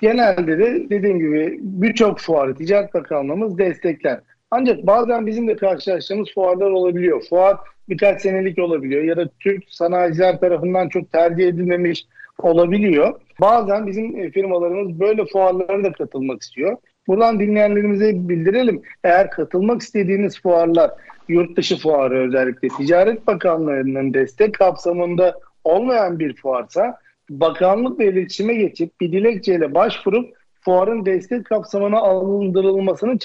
[0.00, 4.20] genelde de dediğim gibi birçok fuarı Ticaret Bakanlığımız destekler.
[4.50, 7.22] Ancak bazen bizim de karşılaştığımız fuarlar olabiliyor.
[7.30, 7.56] Fuar
[7.88, 12.04] birkaç senelik olabiliyor ya da Türk sanayiciler tarafından çok tercih edilmemiş
[12.38, 13.20] olabiliyor.
[13.40, 16.76] Bazen bizim firmalarımız böyle fuarlara da katılmak istiyor.
[17.08, 18.82] Buradan dinleyenlerimize bildirelim.
[19.04, 20.90] Eğer katılmak istediğiniz fuarlar,
[21.28, 26.98] yurt dışı fuarı özellikle Ticaret Bakanlığı'nın destek kapsamında olmayan bir fuarsa
[27.30, 33.18] bakanlıkla iletişime geçip bir dilekçeyle başvurup fuarın destek kapsamına alındırılmasını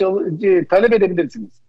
[0.43, 1.61] e, talep edebilirsiniz.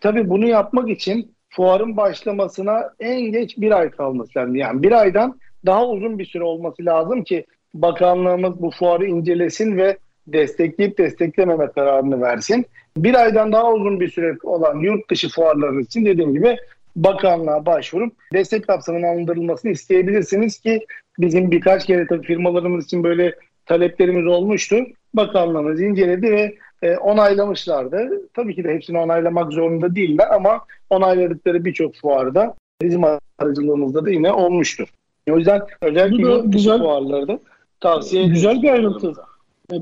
[0.00, 4.54] Tabii bunu yapmak için fuarın başlamasına en geç bir ay kalması lazım.
[4.54, 9.98] Yani bir aydan daha uzun bir süre olması lazım ki bakanlığımız bu fuarı incelesin ve
[10.26, 12.66] destekleyip desteklememe kararını versin.
[12.96, 16.56] Bir aydan daha uzun bir süre olan yurt dışı fuarları için dediğim gibi
[16.96, 20.86] bakanlığa başvurup destek kapsamına alındırılmasını isteyebilirsiniz ki
[21.18, 23.34] bizim birkaç kere tabii firmalarımız için böyle
[23.66, 24.76] taleplerimiz olmuştu.
[25.14, 28.28] Bakanlığımız inceledi ve e, onaylamışlardı.
[28.34, 33.02] Tabii ki de hepsini onaylamak zorunda değiller ama onayladıkları birçok fuarda bizim
[33.38, 34.88] aracılığımızda da yine olmuştur.
[35.30, 37.38] O yüzden özellikle dışı güzel, fuarları da
[37.80, 39.12] tavsiye Güzel bir ayrıntı.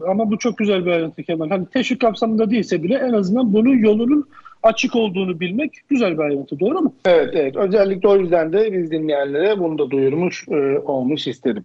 [0.08, 1.48] Ama bu çok güzel bir ayrıntı Kemal.
[1.48, 4.28] Hani teşvik kapsamında değilse bile en azından bunun yolunun
[4.62, 6.60] açık olduğunu bilmek güzel bir ayrıntı.
[6.60, 6.94] Doğru mu?
[7.04, 7.56] Evet, evet.
[7.56, 11.64] Özellikle o yüzden de biz dinleyenlere bunu da duyurmuş e, olmuş istedim.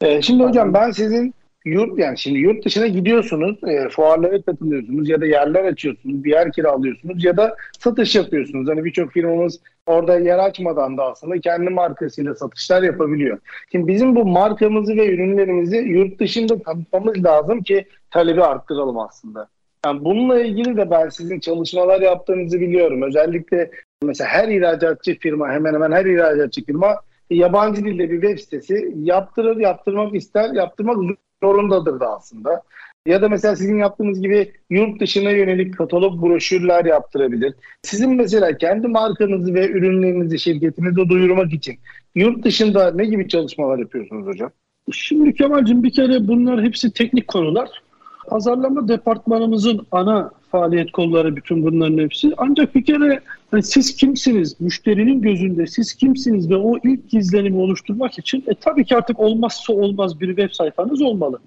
[0.00, 5.20] E, şimdi hocam ben sizin yurt yani şimdi yurt dışına gidiyorsunuz, e, fuarlara katılıyorsunuz ya
[5.20, 8.68] da yerler açıyorsunuz, bir yer kiralıyorsunuz ya da satış yapıyorsunuz.
[8.68, 13.38] Hani birçok firmamız orada yer açmadan da aslında kendi markasıyla satışlar yapabiliyor.
[13.72, 19.48] Şimdi bizim bu markamızı ve ürünlerimizi yurt dışında tanıtmamız lazım ki talebi arttıralım aslında.
[19.86, 23.02] Yani bununla ilgili de ben sizin çalışmalar yaptığınızı biliyorum.
[23.02, 23.70] Özellikle
[24.02, 26.96] mesela her ihracatçı firma hemen hemen her ihracatçı firma
[27.30, 32.62] yabancı dilde bir web sitesi yaptırır, yaptırmak ister, yaptırmak zorundadır da aslında.
[33.06, 37.54] Ya da mesela sizin yaptığınız gibi yurt dışına yönelik katalog broşürler yaptırabilir.
[37.82, 41.78] Sizin mesela kendi markanızı ve ürünlerinizi şirketinize duyurmak için
[42.14, 44.50] yurt dışında ne gibi çalışmalar yapıyorsunuz hocam?
[44.92, 47.82] Şimdi Kemal'cim bir kere bunlar hepsi teknik konular.
[48.28, 52.32] Pazarlama departmanımızın ana faaliyet kolları bütün bunların hepsi.
[52.36, 53.20] Ancak bir kere
[53.52, 54.60] yani siz kimsiniz?
[54.60, 59.72] Müşterinin gözünde siz kimsiniz ve o ilk izlenimi oluşturmak için e, tabii ki artık olmazsa
[59.72, 61.38] olmaz bir web sayfanız olmalı.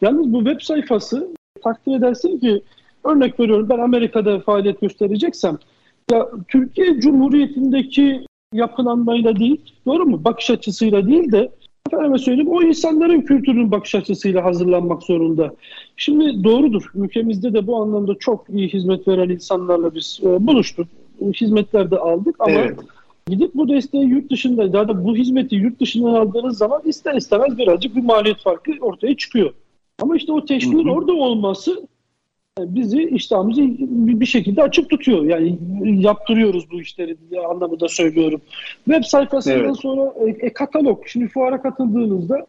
[0.00, 1.28] Yalnız bu web sayfası
[1.64, 2.62] takdir edersin ki
[3.04, 5.58] örnek veriyorum ben Amerika'da faaliyet göstereceksem
[6.10, 10.24] ya Türkiye Cumhuriyeti'ndeki yapılanmayla değil, doğru mu?
[10.24, 11.52] Bakış açısıyla değil de
[11.94, 15.54] efendime söyleyeyim o insanların kültürünün bakış açısıyla hazırlanmak zorunda.
[15.96, 16.82] Şimdi doğrudur.
[16.94, 20.88] Ülkemizde de bu anlamda çok iyi hizmet veren insanlarla biz e, buluştuk.
[21.40, 22.78] Hizmetler de aldık ama evet.
[23.28, 27.58] gidip bu desteği yurt dışında daha da bu hizmeti yurt dışından aldığınız zaman ister istemez
[27.58, 29.54] birazcık bir maliyet farkı ortaya çıkıyor.
[30.02, 31.86] Ama işte o teşviğin orada olması
[32.68, 33.62] bizi iştahımızı
[34.20, 35.24] bir şekilde açık tutuyor.
[35.24, 37.16] Yani yaptırıyoruz bu işleri
[37.50, 38.40] anlamında söylüyorum.
[38.84, 39.76] Web sayfasından evet.
[39.76, 41.06] sonra e, e, katalog.
[41.06, 42.46] Şimdi fuara katıldığınızda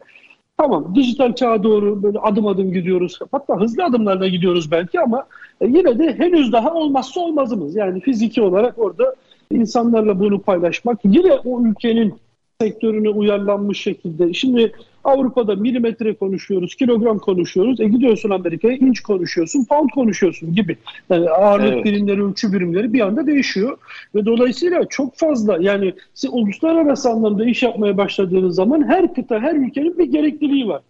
[0.58, 3.18] tamam dijital çağa doğru böyle adım adım gidiyoruz.
[3.32, 5.26] Hatta hızlı adımlarla gidiyoruz belki ama
[5.60, 7.76] e, yine de henüz daha olmazsa olmazımız.
[7.76, 9.14] Yani fiziki olarak orada
[9.50, 12.14] insanlarla bunu paylaşmak yine o ülkenin
[12.60, 14.32] sektörüne uyarlanmış şekilde.
[14.32, 14.72] Şimdi
[15.04, 17.80] Avrupa'da milimetre konuşuyoruz, kilogram konuşuyoruz.
[17.80, 20.76] E gidiyorsun Amerika'ya inç konuşuyorsun, pound konuşuyorsun gibi.
[21.10, 21.84] Yani ağırlık evet.
[21.84, 23.78] birimleri, ölçü birimleri bir anda değişiyor.
[24.14, 29.54] Ve dolayısıyla çok fazla yani siz uluslararası anlamda iş yapmaya başladığınız zaman her kıta, her
[29.54, 30.82] ülkenin bir gerekliliği var.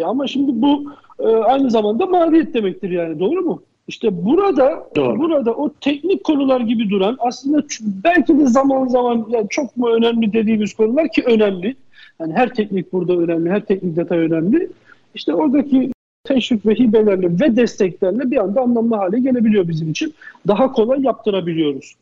[0.00, 3.62] Ya ama şimdi bu e, aynı zamanda maliyet demektir yani doğru mu?
[3.88, 5.18] İşte burada Doğru.
[5.18, 7.62] burada o teknik konular gibi duran aslında
[8.04, 11.76] belki de zaman zaman yani çok mu önemli dediğimiz konular ki önemli.
[12.20, 14.68] Yani her teknik burada önemli, her teknik detay önemli.
[15.14, 15.92] İşte oradaki
[16.24, 20.14] teşvik ve hibelerle ve desteklerle bir anda anlamlı hale gelebiliyor bizim için.
[20.48, 21.94] Daha kolay yaptırabiliyoruz.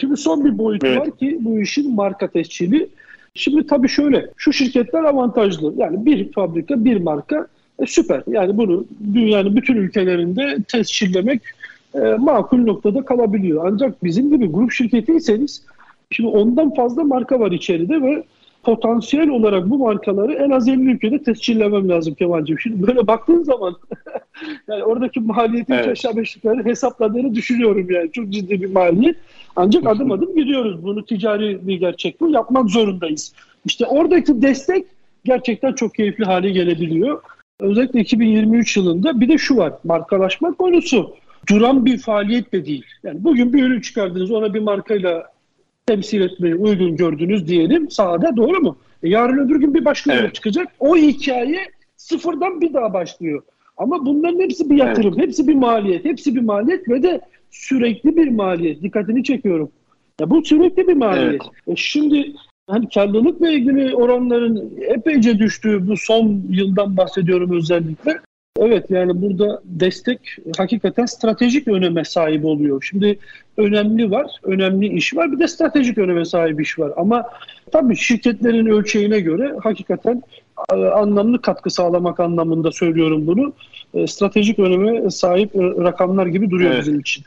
[0.00, 0.98] Şimdi son bir boyut evet.
[0.98, 2.88] var ki bu işin marka tescili.
[3.34, 5.74] Şimdi tabii şöyle, şu şirketler avantajlı.
[5.76, 7.46] Yani bir fabrika, bir marka
[7.78, 8.22] e, süper.
[8.26, 8.84] Yani bunu
[9.14, 11.42] dünyanın bütün ülkelerinde tescillemek
[11.94, 13.70] e, makul noktada kalabiliyor.
[13.72, 15.62] Ancak bizim gibi grup şirketiyseniz
[16.10, 18.24] şimdi ondan fazla marka var içeride ve
[18.66, 22.60] potansiyel olarak bu markaları en az 50 ülkede tescillemem lazım Kemal'cim.
[22.60, 23.76] Şimdi böyle baktığın zaman
[24.68, 25.88] yani oradaki maliyetin evet.
[25.88, 28.12] aşağı beşlikleri hesapladığını düşünüyorum yani.
[28.12, 29.16] Çok ciddi bir maliyet.
[29.56, 30.84] Ancak adım adım gidiyoruz.
[30.84, 32.30] Bunu ticari bir gerçek bu.
[32.30, 33.32] Yapmak zorundayız.
[33.64, 34.86] İşte oradaki destek
[35.24, 37.22] gerçekten çok keyifli hale gelebiliyor.
[37.60, 39.72] Özellikle 2023 yılında bir de şu var.
[39.84, 41.14] Markalaşma konusu
[41.50, 42.84] duran bir faaliyet de değil.
[43.02, 45.35] Yani bugün bir ürün çıkardınız ona bir markayla
[45.86, 48.76] temsil etmeyi uygun gördünüz diyelim sahada doğru mu?
[49.02, 50.34] E yarın öbür gün bir başka evet.
[50.34, 50.68] çıkacak.
[50.80, 51.60] O hikaye
[51.96, 53.42] sıfırdan bir daha başlıyor.
[53.76, 55.26] Ama bunların hepsi bir yatırım, evet.
[55.26, 57.20] hepsi bir maliyet, hepsi bir maliyet ve de
[57.50, 58.82] sürekli bir maliyet.
[58.82, 59.70] Dikkatini çekiyorum.
[60.20, 61.42] Ya bu sürekli bir maliyet.
[61.42, 61.42] Evet.
[61.66, 62.32] E şimdi
[62.66, 68.20] hani karlılıkla ilgili oranların epeyce düştüğü bu son yıldan bahsediyorum özellikle.
[68.58, 70.20] Evet yani burada destek
[70.56, 72.82] hakikaten stratejik öneme sahip oluyor.
[72.88, 73.18] Şimdi
[73.56, 76.92] önemli var, önemli iş var bir de stratejik öneme sahip iş var.
[76.96, 77.30] Ama
[77.72, 80.22] tabii şirketlerin ölçeğine göre hakikaten
[80.72, 83.52] e, anlamlı katkı sağlamak anlamında söylüyorum bunu.
[83.94, 86.80] E, stratejik öneme sahip e, rakamlar gibi duruyor evet.
[86.80, 87.24] bizim için.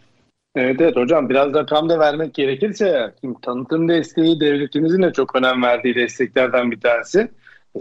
[0.56, 5.64] Evet, evet hocam biraz rakam da vermek gerekirse şimdi tanıtım desteği devletimizin de çok önem
[5.64, 7.30] verdiği desteklerden bir tanesi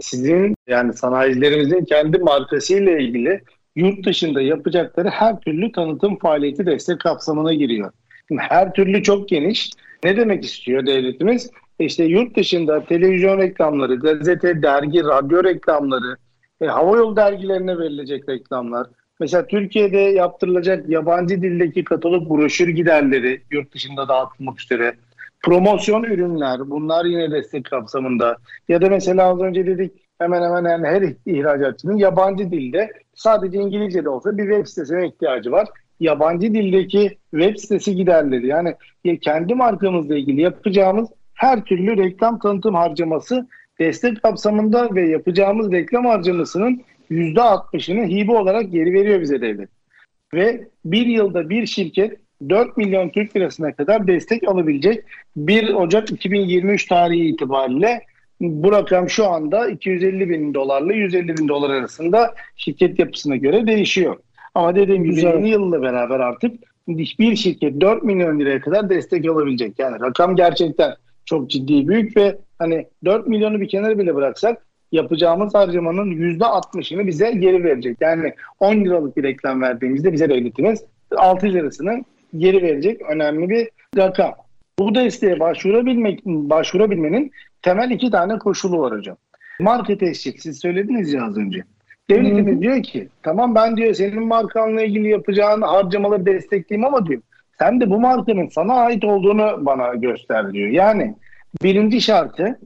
[0.01, 3.41] sizin yani sanayicilerimizin kendi markasıyla ilgili
[3.75, 7.91] yurt dışında yapacakları her türlü tanıtım faaliyeti destek kapsamına giriyor.
[8.27, 9.69] Şimdi her türlü çok geniş.
[10.03, 11.51] Ne demek istiyor devletimiz?
[11.79, 16.17] İşte yurt dışında televizyon reklamları, gazete, dergi, radyo reklamları,
[16.61, 18.87] e, havayolu dergilerine verilecek reklamlar.
[19.19, 24.95] Mesela Türkiye'de yaptırılacak yabancı dildeki katalog broşür giderleri yurt dışında dağıtılmak üzere
[25.43, 28.37] promosyon ürünler bunlar yine destek kapsamında.
[28.69, 34.05] Ya da mesela az önce dedik hemen hemen yani her ihracatçının yabancı dilde sadece İngilizce
[34.05, 35.67] de olsa bir web sitesine ihtiyacı var.
[35.99, 38.75] Yabancı dildeki web sitesi giderleri yani
[39.21, 43.47] kendi markamızla ilgili yapacağımız her türlü reklam tanıtım harcaması
[43.79, 46.81] destek kapsamında ve yapacağımız reklam harcamasının
[47.11, 49.69] %60'ını hibe olarak geri veriyor bize devlet.
[50.33, 52.19] Ve bir yılda bir şirket
[52.49, 55.03] 4 milyon Türk lirasına kadar destek alabilecek
[55.35, 58.01] 1 Ocak 2023 tarihi itibariyle
[58.41, 64.17] bu rakam şu anda 250 bin dolarla 150 bin dolar arasında şirket yapısına göre değişiyor.
[64.55, 66.55] Ama dediğim gibi yeni yılla beraber artık
[66.87, 69.79] bir şirket 4 milyon liraya kadar destek alabilecek.
[69.79, 70.93] Yani rakam gerçekten
[71.25, 77.31] çok ciddi büyük ve hani 4 milyonu bir kenara bile bıraksak yapacağımız harcamanın %60'ını bize
[77.31, 77.97] geri verecek.
[78.01, 80.83] Yani 10 liralık bir reklam verdiğimizde bize devletimiz
[81.15, 82.03] 6 lirasını
[82.37, 84.33] geri verecek önemli bir rakam.
[84.79, 89.17] Bu desteğe başvurabilmek, başvurabilmenin temel iki tane koşulu var hocam.
[89.59, 91.63] Market eşlik siz söylediniz ya az önce.
[92.09, 92.61] Devletimiz hmm.
[92.61, 97.21] diyor ki tamam ben diyor senin markanla ilgili yapacağın harcamaları destekleyeyim ama diyor
[97.59, 100.69] sen de bu markanın sana ait olduğunu bana göster diyor.
[100.69, 101.15] Yani
[101.63, 102.59] birinci şartı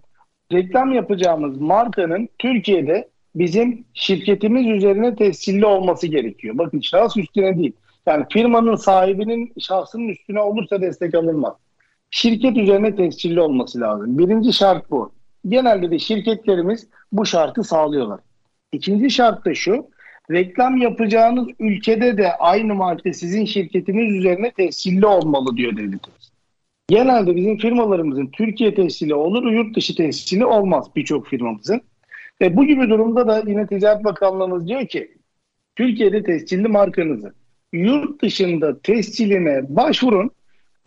[0.52, 6.58] reklam yapacağımız markanın Türkiye'de bizim şirketimiz üzerine tescilli olması gerekiyor.
[6.58, 7.74] Bakın şahıs üstüne değil.
[8.08, 11.54] Yani firmanın sahibinin şahsının üstüne olursa destek alınmaz.
[12.12, 14.18] Şirket üzerine tescilli olması lazım.
[14.18, 15.12] Birinci şart bu.
[15.48, 18.20] Genelde de şirketlerimiz bu şartı sağlıyorlar.
[18.72, 19.88] İkinci şart da şu.
[20.32, 26.32] Reklam yapacağınız ülkede de aynı marka sizin şirketiniz üzerine tescilli olmalı diyor devletimiz.
[26.88, 31.82] Genelde bizim firmalarımızın Türkiye tescili olur, yurt dışı tescili olmaz birçok firmamızın.
[32.42, 35.18] Ve bu gibi durumda da yine Ticaret Bakanlığımız diyor ki
[35.76, 37.34] Türkiye'de tescilli markanızı
[37.74, 40.32] yurt dışında tesciline başvurun.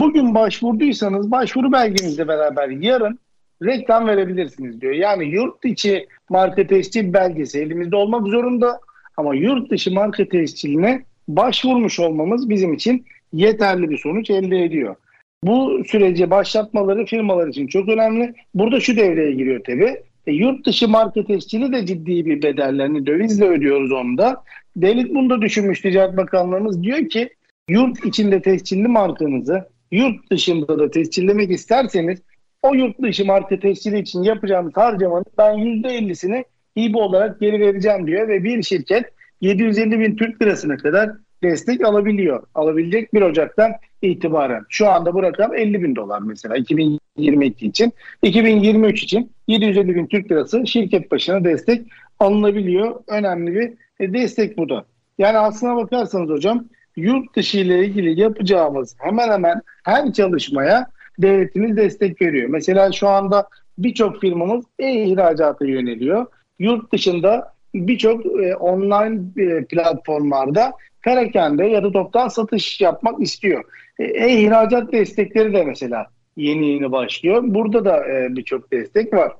[0.01, 3.18] Bugün başvurduysanız başvuru belgenizle beraber yarın
[3.62, 4.93] reklam verebilirsiniz diyor.
[4.93, 8.80] Yani yurt içi marka tescil belgesi elimizde olmak zorunda
[9.16, 14.97] ama yurt dışı marka tesciline başvurmuş olmamız bizim için yeterli bir sonuç elde ediyor.
[15.43, 18.34] Bu süreci başlatmaları firmalar için çok önemli.
[18.55, 20.03] Burada şu devreye giriyor tabii.
[20.26, 24.43] E, yurt dışı marka tescili de ciddi bir bedellerini dövizle ödüyoruz onu da.
[24.77, 27.31] Devlet bunu da düşünmüş Ticaret Bakanlığımız diyor ki
[27.68, 32.18] yurt içinde tescilli markanızı yurt dışında da tescillemek isterseniz
[32.62, 36.45] o yurt dışı marka tescili için yapacağımız harcamanın ben %50'sini
[36.79, 39.05] hibe olarak geri vereceğim diyor ve bir şirket
[39.41, 41.11] 750 bin Türk lirasına kadar
[41.43, 42.43] destek alabiliyor.
[42.55, 43.72] Alabilecek 1 Ocak'tan
[44.03, 44.64] itibaren.
[44.68, 47.93] Şu anda bu rakam 50 bin dolar mesela 2022 için.
[48.22, 51.83] 2023 için 750 bin Türk lirası şirket başına destek
[52.19, 52.95] alınabiliyor.
[53.09, 53.55] Önemli
[54.01, 54.85] bir destek bu da.
[55.19, 56.64] Yani aslına bakarsanız hocam
[56.97, 60.87] yurt dışı ile ilgili yapacağımız hemen hemen her çalışmaya
[61.19, 62.49] devletimiz destek veriyor.
[62.49, 63.49] Mesela şu anda
[63.79, 66.27] birçok firmamız e-ihracata yöneliyor.
[66.59, 73.64] Yurt dışında birçok e, online e, platformlarda perakende ya da toptan satış yapmak istiyor.
[73.99, 76.07] E, e-ihracat destekleri de mesela
[76.37, 77.43] yeni yeni başlıyor.
[77.47, 79.33] Burada da e, birçok destek var.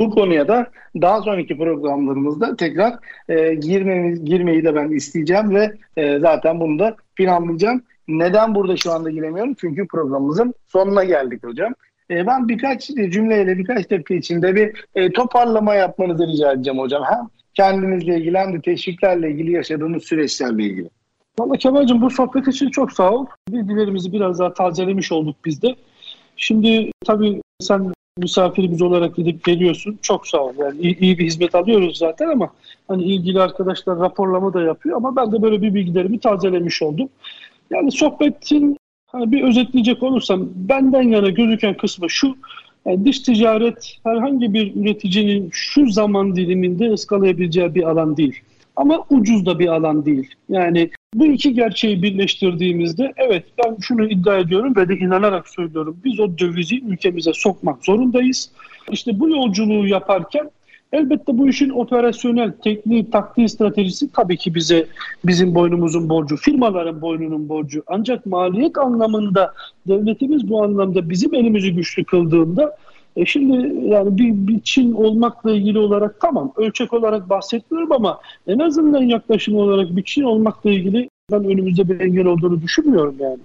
[0.00, 0.66] Bu konuya da
[1.02, 2.94] daha sonraki programlarımızda tekrar
[3.28, 7.82] e, girmemiz, girmeyi de ben isteyeceğim ve e, zaten bunu da planlayacağım.
[8.08, 9.54] Neden burada şu anda giremiyorum?
[9.60, 11.74] Çünkü programımızın sonuna geldik hocam.
[12.10, 17.02] E, ben birkaç cümleyle birkaç dakika içinde bir e, toparlama yapmanızı rica edeceğim hocam.
[17.06, 20.90] Hem kendinizle ilgili hem de teşviklerle ilgili yaşadığınız süreçlerle ilgili.
[21.38, 23.26] Valla Kemal'cim bu sohbet için çok sağ ol.
[23.48, 25.76] Bilgilerimizi biraz daha tazelemiş olduk biz de.
[26.36, 29.98] Şimdi tabii sen misafirimiz olarak gidip geliyorsun.
[30.02, 30.52] Çok sağ ol.
[30.58, 32.50] Yani iyi, iyi bir hizmet alıyoruz zaten ama
[32.88, 37.08] hani ilgili arkadaşlar raporlama da yapıyor ama ben de böyle bir bilgilerimi tazelemiş oldum.
[37.70, 42.36] Yani sohbetin hani bir özetleyecek olursam benden yana gözüken kısmı şu.
[42.86, 48.40] Yani dış ticaret herhangi bir üreticinin şu zaman diliminde ıskalayabileceği bir alan değil.
[48.76, 50.34] Ama ucuz da bir alan değil.
[50.48, 55.96] Yani bu iki gerçeği birleştirdiğimizde evet ben şunu iddia ediyorum ve de inanarak söylüyorum.
[56.04, 58.50] Biz o dövizi ülkemize sokmak zorundayız.
[58.90, 60.50] İşte bu yolculuğu yaparken
[60.92, 64.86] elbette bu işin operasyonel, tekniği, taktiği, stratejisi tabii ki bize
[65.24, 67.82] bizim boynumuzun borcu, firmaların boynunun borcu.
[67.86, 69.54] Ancak maliyet anlamında
[69.88, 72.76] devletimiz bu anlamda bizim elimizi güçlü kıldığında
[73.16, 78.58] e şimdi yani bir, bir Çin olmakla ilgili olarak tamam ölçek olarak bahsetmiyorum ama en
[78.58, 83.38] azından yaklaşım olarak bir Çin olmakla ilgili ben önümüzde bir engel olduğunu düşünmüyorum yani.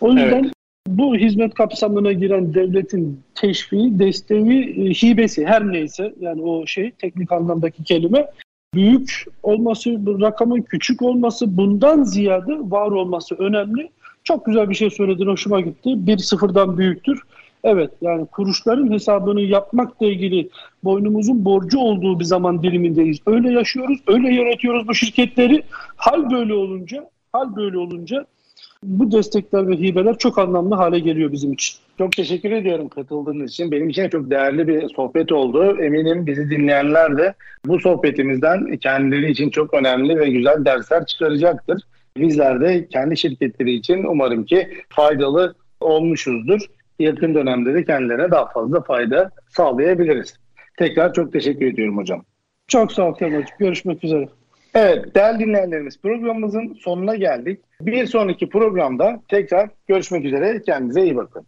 [0.00, 0.52] O yüzden evet.
[0.88, 7.32] bu hizmet kapsamına giren devletin teşviği, desteği, e, hibesi her neyse yani o şey teknik
[7.32, 8.26] anlamdaki kelime
[8.74, 9.90] büyük olması,
[10.20, 13.90] rakamın küçük olması bundan ziyade var olması önemli.
[14.24, 15.90] Çok güzel bir şey söyledin, hoşuma gitti.
[16.06, 17.22] Bir sıfırdan büyüktür.
[17.64, 20.48] Evet yani kuruşların hesabını yapmakla ilgili
[20.84, 23.18] boynumuzun borcu olduğu bir zaman dilimindeyiz.
[23.26, 25.62] Öyle yaşıyoruz, öyle yönetiyoruz bu şirketleri.
[25.96, 28.26] Hal böyle olunca, hal böyle olunca
[28.82, 31.76] bu destekler ve hibeler çok anlamlı hale geliyor bizim için.
[31.98, 33.70] Çok teşekkür ediyorum katıldığınız için.
[33.70, 35.82] Benim için çok değerli bir sohbet oldu.
[35.82, 37.34] Eminim bizi dinleyenler de
[37.66, 41.82] bu sohbetimizden kendileri için çok önemli ve güzel dersler çıkaracaktır.
[42.16, 46.60] Bizler de kendi şirketleri için umarım ki faydalı olmuşuzdur
[47.00, 50.34] yakın dönemde de kendilerine daha fazla fayda sağlayabiliriz.
[50.78, 52.24] Tekrar çok teşekkür ediyorum hocam.
[52.68, 53.56] Çok sağ ol Kemal'cim.
[53.58, 54.28] Görüşmek üzere.
[54.74, 57.60] Evet değerli dinleyenlerimiz programımızın sonuna geldik.
[57.80, 60.62] Bir sonraki programda tekrar görüşmek üzere.
[60.62, 61.46] Kendinize iyi bakın.